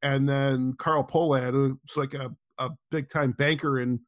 [0.02, 4.02] and then Carl Pohlad, who's like a a big time banker in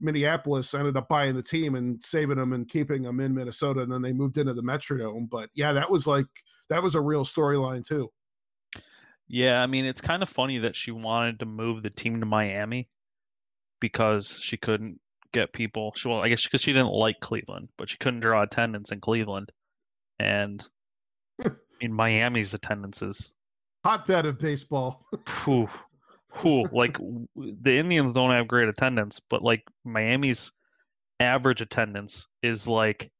[0.00, 3.92] Minneapolis, ended up buying the team and saving them and keeping them in Minnesota, and
[3.92, 5.28] then they moved into the Metrodome.
[5.28, 6.26] But yeah, that was like
[6.68, 8.10] that was a real storyline too.
[9.26, 12.26] Yeah, I mean, it's kind of funny that she wanted to move the team to
[12.26, 12.88] Miami
[13.80, 15.00] because she couldn't
[15.32, 15.92] get people.
[15.96, 19.00] She, well, I guess because she didn't like Cleveland, but she couldn't draw attendance in
[19.00, 19.52] Cleveland.
[20.18, 20.64] And
[21.44, 21.50] I
[21.82, 23.34] mean, Miami's attendance is
[23.84, 25.04] Hotbed of baseball.
[25.44, 25.68] whew,
[26.40, 26.96] whew, like
[27.36, 30.52] the Indians don't have great attendance, but like Miami's
[31.20, 33.10] average attendance is like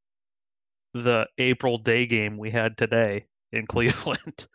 [0.95, 4.47] the April day game we had today in Cleveland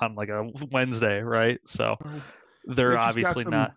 [0.00, 1.58] on like a Wednesday, right?
[1.64, 1.96] So
[2.64, 3.74] they're They obviously some- not.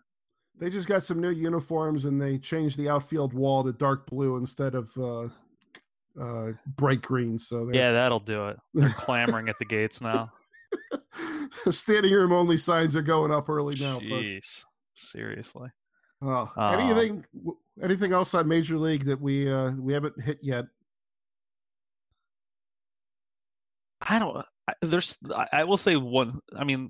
[0.60, 4.38] They just got some new uniforms and they changed the outfield wall to dark blue
[4.38, 5.28] instead of uh,
[6.22, 7.40] uh, bright green.
[7.40, 8.58] So they're Yeah, that'll do it.
[8.76, 10.32] They're clamoring at the gates now.
[11.72, 14.66] standing room only signs are going up early now, folks.
[14.96, 15.70] Seriously.
[16.22, 17.26] Oh, Um, anything
[17.82, 20.66] anything else on Major League that we uh, we haven't hit yet?
[24.08, 24.38] I don't.
[24.68, 25.18] I- There's.
[25.36, 26.40] I- I will say one.
[26.56, 26.90] I mean,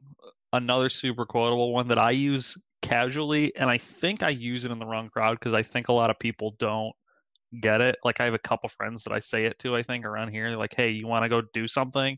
[0.54, 4.80] another super quotable one that I use casually, and I think I use it in
[4.80, 6.94] the wrong crowd because I think a lot of people don't
[7.62, 7.98] get it.
[8.04, 9.76] Like I have a couple friends that I say it to.
[9.76, 12.18] I think around here, they're like, "Hey, you want to go do something?"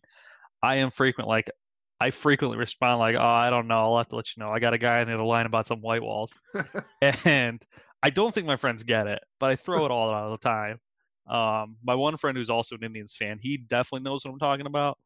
[0.64, 1.28] I am frequent.
[1.28, 1.52] Like
[2.00, 3.76] I frequently respond like, "Oh, I don't know.
[3.76, 4.50] I'll have to let you know.
[4.50, 6.40] I got a guy on the other line about some white walls,"
[7.26, 7.64] and
[8.02, 10.38] I don't think my friends get it, but I throw it all out all the
[10.38, 10.80] time.
[11.28, 14.66] Um, my one friend who's also an Indians fan, he definitely knows what I'm talking
[14.66, 14.98] about.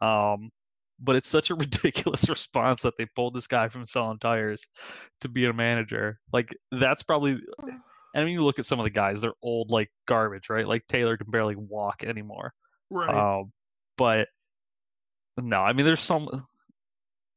[0.00, 0.50] Um,
[1.00, 4.68] but it's such a ridiculous response that they pulled this guy from selling tires
[5.20, 6.18] to be a manager.
[6.32, 7.40] Like that's probably.
[8.14, 10.66] I mean, you look at some of the guys; they're old like garbage, right?
[10.66, 12.52] Like Taylor can barely walk anymore.
[12.90, 13.14] Right.
[13.14, 13.52] Um,
[13.98, 14.28] but
[15.38, 16.28] no, I mean, there's some.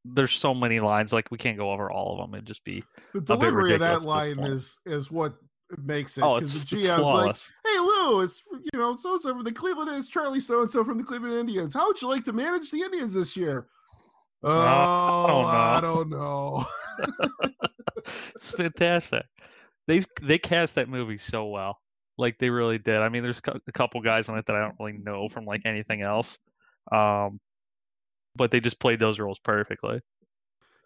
[0.06, 2.34] There's so many lines like we can't go over all of them.
[2.34, 2.84] It'd just be
[3.14, 5.36] the delivery of that line is is what
[5.78, 9.22] makes it oh, because it's, the GM's like, "Hey Lou, it's you know so and
[9.22, 11.74] so from the Cleveland Indians, Charlie so and so from the Cleveland Indians.
[11.74, 13.68] How would you like to manage the Indians this year?"
[14.42, 16.64] Oh, I I don't know.
[17.98, 19.26] it's fantastic.
[19.88, 21.80] They they cast that movie so well,
[22.18, 23.00] like they really did.
[23.00, 25.62] I mean, there's a couple guys on it that I don't really know from like
[25.66, 26.40] anything else,
[26.92, 27.40] um,
[28.36, 30.00] but they just played those roles perfectly.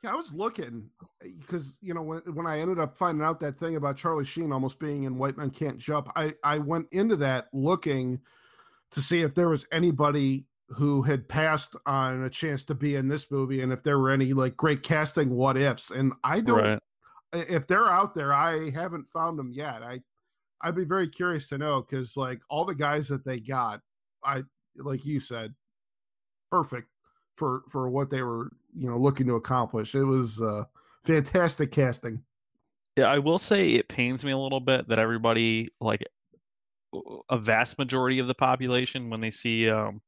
[0.04, 0.90] Yeah, I was looking
[1.24, 4.26] eh, because you know when when I ended up finding out that thing about Charlie
[4.26, 8.20] Sheen almost being in White Men Can't Jump, I I went into that looking
[8.92, 13.08] to see if there was anybody who had passed on a chance to be in
[13.08, 16.64] this movie and if there were any like great casting what ifs and I don't
[16.64, 16.80] Right.
[17.34, 19.84] if they're out there I haven't found them yet.
[19.84, 20.02] I
[20.62, 23.82] I'd be very curious to know cuz like all the guys that they got
[24.24, 24.44] I
[24.78, 25.54] like you said
[26.50, 26.88] perfect
[27.36, 29.96] for for what they were you know looking to accomplish.
[29.96, 30.64] It was uh
[31.04, 32.24] fantastic casting.
[32.98, 36.04] Yeah, I will say it pains me a little bit that everybody, like
[37.30, 40.00] a vast majority of the population, when they see um,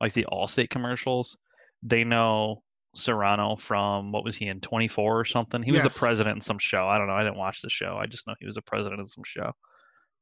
[0.00, 1.36] like the Allstate commercials,
[1.82, 2.62] they know
[2.96, 5.60] Cerrano from what was he in 24 or something?
[5.60, 5.92] He was Yes.
[5.92, 6.86] the president in some show.
[6.86, 7.14] I don't know.
[7.14, 7.96] I didn't watch the show.
[8.00, 9.52] I just know he was a president in some show,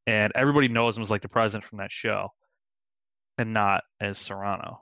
[0.06, 2.28] and everybody knows him as like the president from that show,
[3.36, 4.78] and not as Cerrano.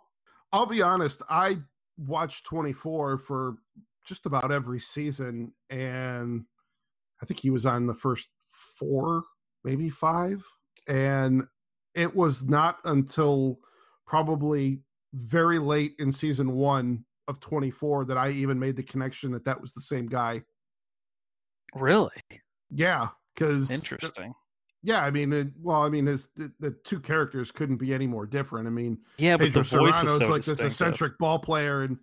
[0.53, 1.57] I'll be honest, I
[1.99, 3.57] watched 24 for
[4.05, 6.45] just about every season and
[7.23, 8.29] I think he was on the first
[8.79, 9.25] 4,
[9.65, 10.45] maybe 5
[10.89, 11.45] and
[11.95, 13.59] it was not until
[14.07, 14.83] probably
[15.15, 19.61] very late in season 1 of 24 that I even made the connection that that
[19.61, 20.43] was the same guy.
[21.75, 22.23] Really
[22.71, 24.35] Yeah, cuz interesting.
[24.87, 28.07] Yeah, I mean, it, well, I mean, his the, the two characters couldn't be any
[28.07, 28.69] more different.
[28.69, 31.41] I mean, Yeah, but Pedro the voice Cerrano is is so like this eccentric ball
[31.41, 31.99] player, and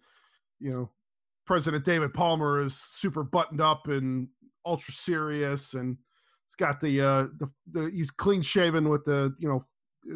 [0.60, 0.92] you know,
[1.48, 4.28] President David Palmer is super buttoned up and
[4.66, 5.98] ultra serious, and
[6.46, 9.64] he's got the uh the, the he's clean shaven with the you know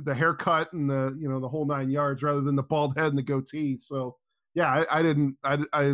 [0.04, 3.08] the haircut and the you know the whole nine yards rather than the bald head
[3.08, 3.78] and the goatee.
[3.78, 4.18] So
[4.56, 5.94] yeah, I, I didn't I I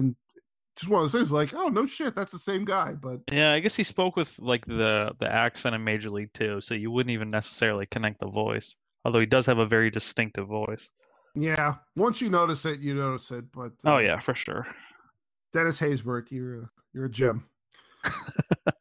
[0.76, 3.53] just one of those things like oh no shit that's the same guy, but Yeah,
[3.53, 6.91] I guess he spoke with like the the accent in Major League too, so you
[6.91, 8.78] wouldn't even necessarily connect the voice.
[9.05, 10.91] Although he does have a very distinctive voice.
[11.36, 13.45] yeah, once you notice it, you notice it.
[13.51, 14.65] But Oh uh, yeah, for sure.
[15.51, 17.45] Dennis Haysbert, you're a, you're a gem.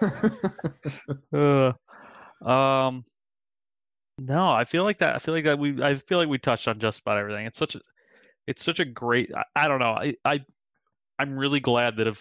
[1.32, 1.72] Uh,
[2.44, 3.04] um,
[4.18, 5.14] no, I feel like that.
[5.14, 5.82] I feel like that we.
[5.82, 7.46] I feel like we touched on just about everything.
[7.46, 7.80] It's such a,
[8.46, 9.30] it's such a great.
[9.34, 9.92] I, I don't know.
[9.92, 10.44] I, I,
[11.20, 12.18] I'm really glad that of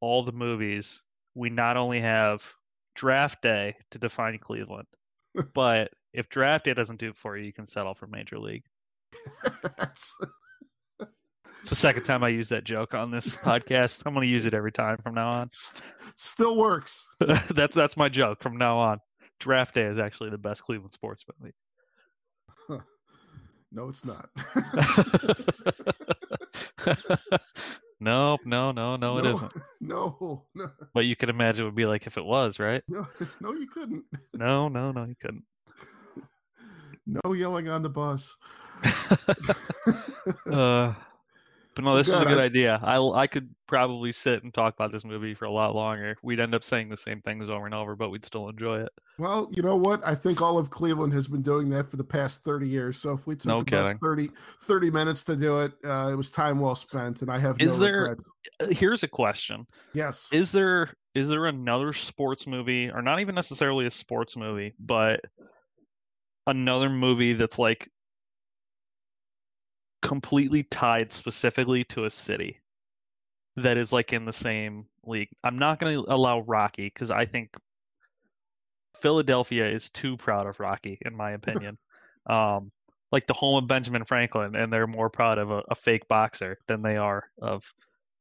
[0.00, 2.48] all the movies, we not only have
[2.94, 4.86] Draft Day to define Cleveland,
[5.52, 8.62] but if Draft Day doesn't do it for you, you can settle for Major League.
[11.60, 14.04] It's the second time I use that joke on this podcast.
[14.06, 15.48] I'm going to use it every time from now on.
[15.50, 17.04] st- still works.
[17.50, 19.00] that's that's my joke from now on.
[19.40, 21.52] Draft Day is actually the best Cleveland sports movie.
[23.72, 24.30] No, it's not.
[28.00, 29.24] Nope, no, no, no, No.
[29.24, 29.52] it isn't.
[29.80, 32.82] No, no, But you could imagine it would be like if it was, right?
[32.88, 33.06] no,
[33.40, 34.04] no, you couldn't.
[34.34, 35.44] No, no, no, you couldn't.
[37.24, 38.36] No yelling on the bus.
[40.46, 40.92] Uh,
[41.78, 42.80] but no, this is a good I- idea.
[42.82, 46.16] I I could probably sit and talk about this movie for a lot longer.
[46.24, 48.88] We'd end up saying the same things over and over, but we'd still enjoy it.
[49.18, 50.04] well, you know what?
[50.06, 53.00] I think all of Cleveland has been doing that for the past 30 years.
[53.00, 53.98] So if we took No about kidding.
[53.98, 54.28] 30,
[54.62, 57.22] 30 minutes to do it, uh, it was time well spent.
[57.22, 58.28] And I have Is no there- regrets.
[58.60, 59.64] Uh, Here's a question:
[59.94, 60.32] Yes.
[60.32, 65.20] Is there is there another sports movie, or not even necessarily a sports movie, but
[66.46, 67.88] another movie that's like
[70.02, 72.60] completely tied specifically to a city
[73.56, 75.30] that is like in the same league?
[75.44, 77.50] I'm not going to allow Rocky because I think
[79.00, 81.78] Philadelphia is too proud of Rocky, in my opinion.
[82.26, 82.70] um,
[83.10, 86.58] like the home of Benjamin Franklin, and they're more proud of a, a fake boxer
[86.66, 87.64] than they are of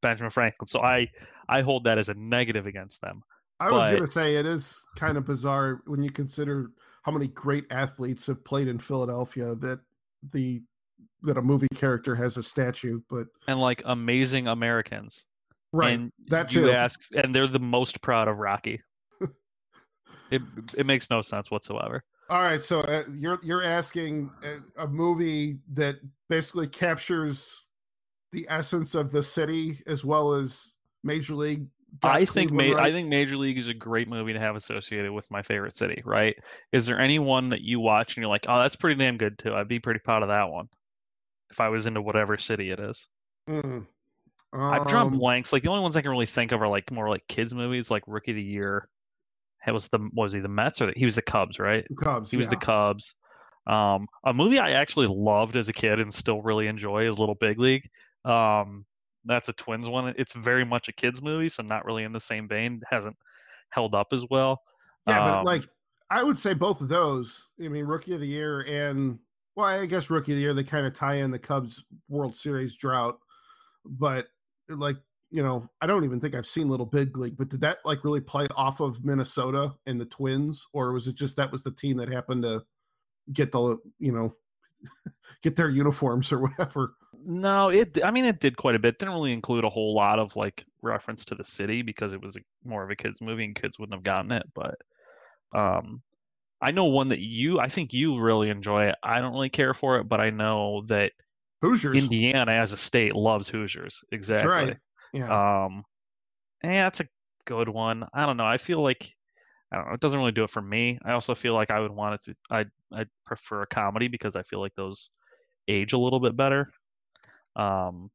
[0.02, 0.68] Benjamin Franklin.
[0.68, 1.10] So I
[1.50, 3.22] I hold that as a negative against them.
[3.60, 6.72] I was but- going to say it is kind of bizarre when you consider
[7.04, 9.80] how many great athletes have played in Philadelphia that
[10.34, 10.62] the
[11.24, 15.28] that a movie character has a statue, but and like amazing Americans.
[15.74, 16.72] right And that you too.
[16.72, 18.82] ask, and they're the most proud of Rocky.
[20.32, 20.42] it
[20.78, 22.04] it makes no sense whatsoever.
[22.30, 25.96] All right, so uh, you're you're asking a, a movie that
[26.30, 27.66] basically captures
[28.34, 31.68] the essence of the city as well as Major League.
[32.04, 35.32] I think Ma- I think Major League is a great movie to have associated with
[35.32, 36.02] my favorite city.
[36.06, 36.36] Right?
[36.74, 39.40] Is there any one that you watch and you're like, oh, that's pretty damn good
[39.40, 39.56] too?
[39.56, 40.68] I'd be pretty proud of that one
[41.52, 43.10] if I was into whatever city it is.
[43.50, 43.86] Mm.
[44.54, 45.52] I've drawn Um, blanks.
[45.52, 47.92] Like the only ones I can really think of are like more like kids movies,
[47.92, 48.90] like Rookie of the Year.
[49.66, 51.86] It was the was he the Mets or the, he was the Cubs, right?
[52.02, 52.32] Cubs.
[52.32, 52.56] He was the.
[52.56, 53.16] Cubs.
[53.68, 57.36] Um, a movie I actually loved as a kid and still really enjoy is Little
[57.36, 57.90] Big League.
[58.24, 58.86] Um,
[59.26, 60.14] that's a Twins one.
[60.18, 62.82] It's very much a kids movie, so not really in the same vein.
[62.90, 63.18] Hasn't
[63.72, 64.62] held up as well.
[65.06, 65.68] Yeah, Um, but like
[66.10, 67.50] I would say both of those.
[67.62, 69.20] I mean, Rookie of the Year and
[69.58, 72.36] well, I guess Rookie of the Year they kind of tie in the Cubs World
[72.36, 73.18] Series drought,
[73.84, 74.28] but
[74.70, 74.98] like
[75.32, 77.36] you know, I don't even think I've seen Little Big League.
[77.36, 81.16] But did that like really play off of Minnesota and the Twins, or was it
[81.16, 82.64] just that was the team that happened to
[83.34, 84.36] get the you know
[85.42, 86.94] get their uniforms or whatever?
[87.26, 87.98] No, it.
[88.06, 89.00] I mean, it did quite a bit.
[89.00, 92.38] Didn't really include a whole lot of like reference to the city because it was
[92.64, 94.46] more of a kids movie and kids wouldn't have gotten it.
[94.54, 94.76] But
[95.52, 96.04] um,
[96.62, 97.60] I know one that you.
[97.60, 98.96] I think you really enjoy it.
[99.04, 101.12] I don't really care for it, but I know that
[101.62, 102.04] Hoosiers.
[102.04, 104.04] Indiana as a state loves Hoosiers.
[104.12, 104.50] Exactly.
[104.50, 104.78] right.
[105.14, 105.66] Yeah.
[105.66, 105.84] Um,
[106.64, 107.08] yeah, that's a
[107.46, 108.06] good one.
[108.14, 108.46] I don't know.
[108.46, 109.08] I feel like
[109.72, 109.94] I don't know.
[109.94, 111.00] It doesn't really do it for me.
[111.06, 112.36] I also feel like I would want it to.
[112.50, 115.12] I I prefer a comedy because I feel like those
[115.68, 116.72] age a little bit better.
[117.56, 118.10] Um,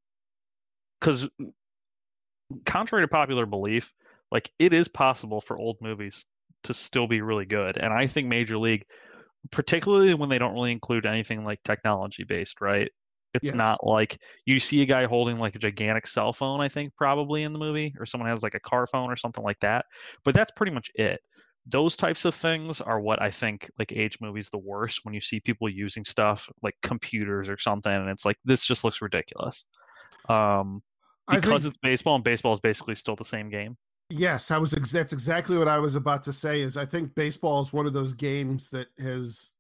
[1.01, 1.29] because
[2.65, 3.93] contrary to popular belief,
[4.31, 6.27] like it is possible for old movies
[6.65, 8.85] to still be really good, and I think Major League,
[9.51, 12.91] particularly when they don't really include anything like technology based, right?
[13.35, 13.55] It's Yes.
[13.55, 17.45] not like you see a guy holding like a gigantic cell phone, I think, probably
[17.45, 19.87] in the movie, or someone has like a car phone or something like that.
[20.25, 21.19] But that's pretty much it.
[21.65, 25.21] Those types of things are what I think like age movies the worst when you
[25.21, 29.67] see people using stuff like computers or something, and it's like this just looks ridiculous.
[30.29, 30.83] Um,
[31.31, 33.77] because think- it's baseball, and baseball is basically still the same game.
[34.13, 34.75] Yes, I was.
[34.75, 36.61] Ex- that's exactly what I was about to say.
[36.61, 39.53] Is I think baseball is one of those games that has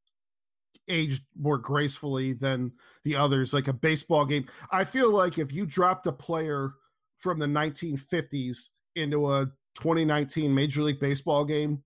[0.89, 2.73] aged more gracefully than
[3.05, 3.55] the others.
[3.55, 6.73] Like a baseball game, I feel like if you dropped a player
[7.21, 9.47] from the 1950s into a
[9.77, 11.83] 2019 Major League Baseball game,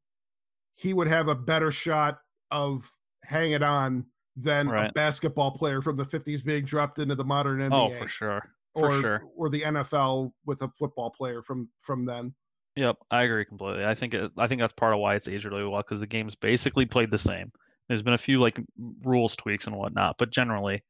[0.72, 2.18] he would have a better shot
[2.50, 2.90] of
[3.24, 7.72] hanging on than a basketball player from the 50s being dropped into the modern NBA
[7.72, 8.42] Oh, for sure,
[8.74, 9.22] for or sure.
[9.36, 12.34] or the NFL with a football player from from then.
[12.76, 13.84] Yep, I agree completely.
[13.84, 16.06] I think it, I think that's part of why it's aged really well because the
[16.06, 17.50] game's basically played the same.
[17.88, 18.58] There's been a few like
[19.02, 20.80] rules tweaks and whatnot, but generally,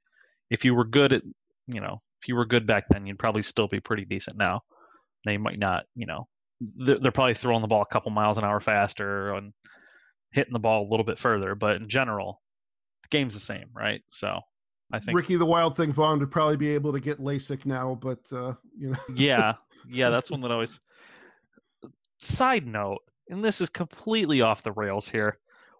[0.50, 1.22] if you were good at,
[1.68, 4.62] you know, if you were good back then, you'd probably still be pretty decent now.
[5.26, 6.26] You might not, you know,
[6.60, 9.52] they're, they're probably throwing the ball a couple miles an hour faster and
[10.32, 12.42] hitting the ball a little bit further, but in general,
[13.02, 14.02] the game's the same, right?
[14.08, 14.40] So
[14.92, 17.96] I think, Ricky the Wild Thing Vaughn would probably be able to get LASIK now,
[18.00, 19.54] but uh, you know, yeah,
[19.88, 20.80] yeah, that's one that always.
[22.18, 25.38] Side note, and this is completely off the rails here.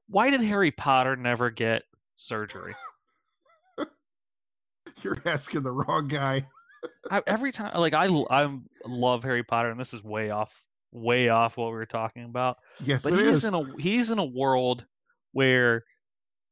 [0.09, 1.82] Why did Harry Potter never get
[2.14, 2.74] surgery?
[5.03, 6.47] you're asking the wrong guy.
[7.11, 11.28] I, every time, like I, I love Harry Potter, and this is way off, way
[11.28, 12.59] off what we were talking about.
[12.80, 13.45] Yes, But he's is.
[13.45, 14.87] in a he's in a world
[15.32, 15.84] where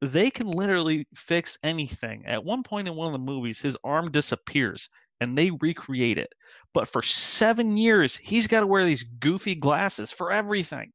[0.01, 2.25] they can literally fix anything.
[2.25, 4.89] At one point in one of the movies, his arm disappears
[5.21, 6.33] and they recreate it.
[6.73, 10.91] But for seven years, he's got to wear these goofy glasses for everything.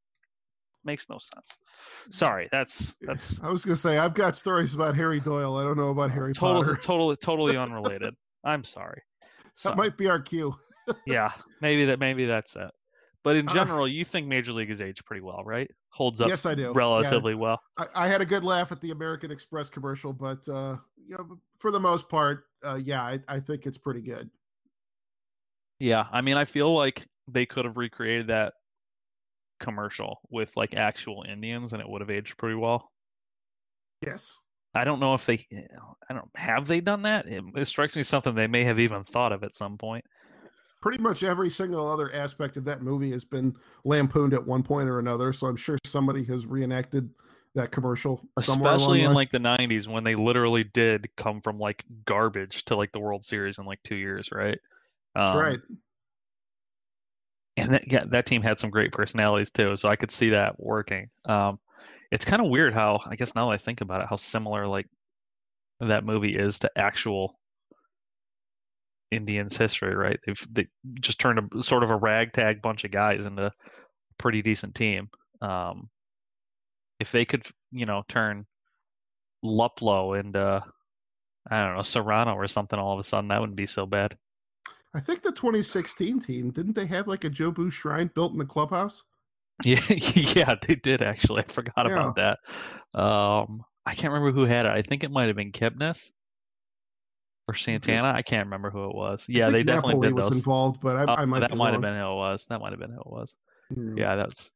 [0.85, 1.59] Makes no sense.
[2.11, 5.57] Sorry, that's that's I was gonna say I've got stories about Harry Doyle.
[5.57, 6.81] I don't know about Harry totally Potter.
[6.83, 8.14] totally totally unrelated.
[8.45, 9.03] I'm sorry.
[9.64, 10.55] That might be our cue.
[11.07, 12.71] yeah, maybe that maybe that's it.
[13.23, 15.71] But in Uh, general, you think Major League is aged pretty well, right?
[15.91, 16.62] Holds up Yes, I do.
[16.62, 16.73] Yeah.
[16.75, 17.61] relatively well.
[17.77, 21.39] I, I had a good laugh at the American Express commercial, but uh, you know,
[21.59, 24.31] for the most part, uh, yeah, I, I think it's pretty good.
[25.79, 28.55] Yeah, I mean, I feel like they could have recreated that
[29.61, 32.91] commercial with like actual Indians, and it would have aged pretty well.
[34.05, 34.39] Yes.
[34.75, 35.45] I don't know if they,
[36.09, 37.27] I don't have they done that.
[37.27, 40.05] It, it strikes me something they may have even thought of at some point.
[40.81, 43.55] Pretty much every single other aspect of that movie has been
[43.85, 45.33] lampooned at one point or another.
[45.33, 47.11] So I'm sure somebody has reenacted
[47.55, 52.65] that commercial Especially in like the '90s when they literally did come from like garbage
[52.67, 54.59] to like the World Series in like two years, right?
[55.15, 55.61] That's Um, right.
[57.57, 60.59] and that, yeah, that team had some great personalities too, so I could see that
[60.59, 61.11] working.
[61.25, 61.59] Um,
[62.11, 64.67] it's kind of weird how I guess now that I think about it, how similar
[64.67, 64.87] like
[65.81, 67.39] that movie is to actual
[69.11, 70.19] Indians history, right?
[70.25, 70.69] They've they
[71.01, 73.53] just turned a sort of a ragtag bunch of guys into a
[74.19, 75.11] pretty decent team.
[75.43, 75.89] Um,
[77.01, 78.47] if they could, you know, turn
[79.45, 80.63] Luplow into
[81.51, 84.17] I don't know Cerrano or something, all of a sudden that wouldn't be so bad.
[84.95, 88.45] I think the 2016 team didn't they have like a Jobu shrine built in the
[88.47, 89.03] clubhouse?
[89.65, 91.43] Yeah, yeah, they did actually.
[91.43, 92.11] I forgot Yeah.
[92.11, 92.39] about that.
[92.99, 94.73] Um, I can't remember who had it.
[94.73, 96.13] I think it might have been Kipnis
[97.47, 98.09] or Santana.
[98.15, 99.29] I can't remember who it was.
[99.29, 100.39] Yeah, they definitely Napoli did was those.
[100.39, 102.47] involved, but I, Oh, I might that might have been who it was.
[102.47, 103.37] That might have been who it was.
[103.75, 103.99] Hmm.
[103.99, 104.53] Yeah, that's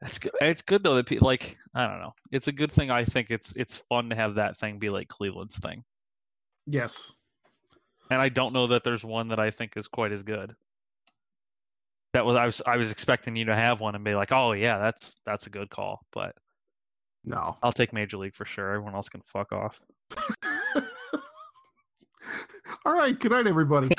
[0.00, 0.32] that's good.
[0.40, 2.14] It's good though that pe- like I don't know.
[2.32, 2.90] It's a good thing.
[2.90, 5.82] I think it's it's fun to have that thing be like Cleveland's thing,
[6.66, 7.12] Yes.
[8.10, 10.54] and I don't know that there's one that I think is quite as good.
[12.12, 14.52] That was I was I was expecting you to have one and be like, oh
[14.52, 16.34] yeah, that's that's a good call, but
[17.24, 17.56] No.
[17.62, 18.70] I'll take Major League for sure.
[18.72, 19.82] Everyone else can fuck off.
[22.84, 23.18] All right.
[23.18, 23.88] Good night, everybody.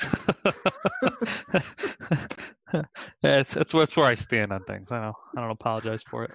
[3.21, 4.91] that's that's where, I stand on things.
[4.91, 6.31] I know I don't apologize for it.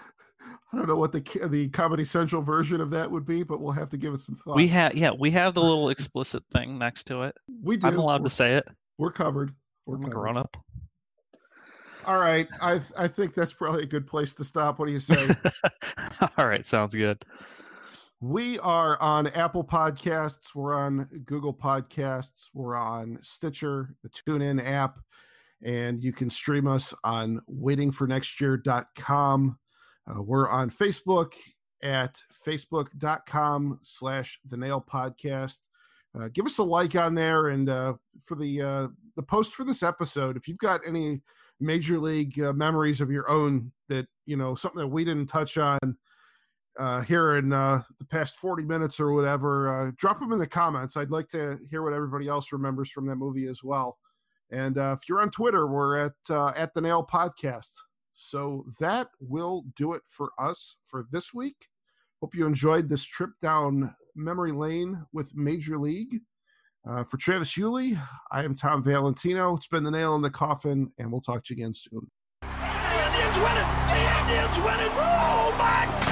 [0.72, 1.20] I don't know what the
[1.50, 4.34] the Comedy Central version of that would be, but we'll have to give it some
[4.34, 4.56] thought.
[4.56, 7.36] We have yeah we have the little explicit thing next to it.
[7.62, 7.86] we do.
[7.86, 8.68] I'm allowed we're, to say it.
[8.98, 9.54] we're covered.
[9.86, 10.12] We're covered.
[10.12, 10.56] grown up.
[12.06, 12.48] All right.
[12.60, 14.78] I I think that's probably a good place to stop.
[14.78, 15.34] What do you say?
[16.38, 17.24] All right, sounds good.
[18.22, 20.54] We are on Apple Podcasts.
[20.54, 22.50] We're on Google Podcasts.
[22.54, 25.00] We're on Stitcher, the TuneIn app,
[25.60, 29.58] and you can stream us on waitingfornextyear.com.
[30.06, 31.32] Uh, we're on Facebook
[31.82, 32.16] at
[32.46, 35.58] facebook.com slash the nail podcast.
[36.14, 39.64] Uh, give us a like on there and uh, for the uh, the post for
[39.64, 41.20] this episode if you've got any
[41.58, 45.58] major league uh, memories of your own that you know something that we didn't touch
[45.58, 45.96] on
[46.78, 50.46] uh, here in uh, the past 40 minutes or whatever, uh, drop them in the
[50.46, 50.96] comments.
[50.96, 53.98] I'd like to hear what everybody else remembers from that movie as well.
[54.50, 57.72] And uh, if you're on Twitter, we're at uh, at the Nail Podcast.
[58.12, 61.68] So that will do it for us for this week.
[62.20, 66.20] Hope you enjoyed this trip down memory lane with Major League.
[66.84, 67.96] Uh, for Travis Yulee,
[68.30, 69.56] I am Tom Valentino.
[69.56, 72.10] It's been the nail in the coffin, and we'll talk to you again soon.
[72.40, 73.68] The Indians win it!
[73.88, 74.92] The Indians win it!
[74.94, 76.11] Oh my!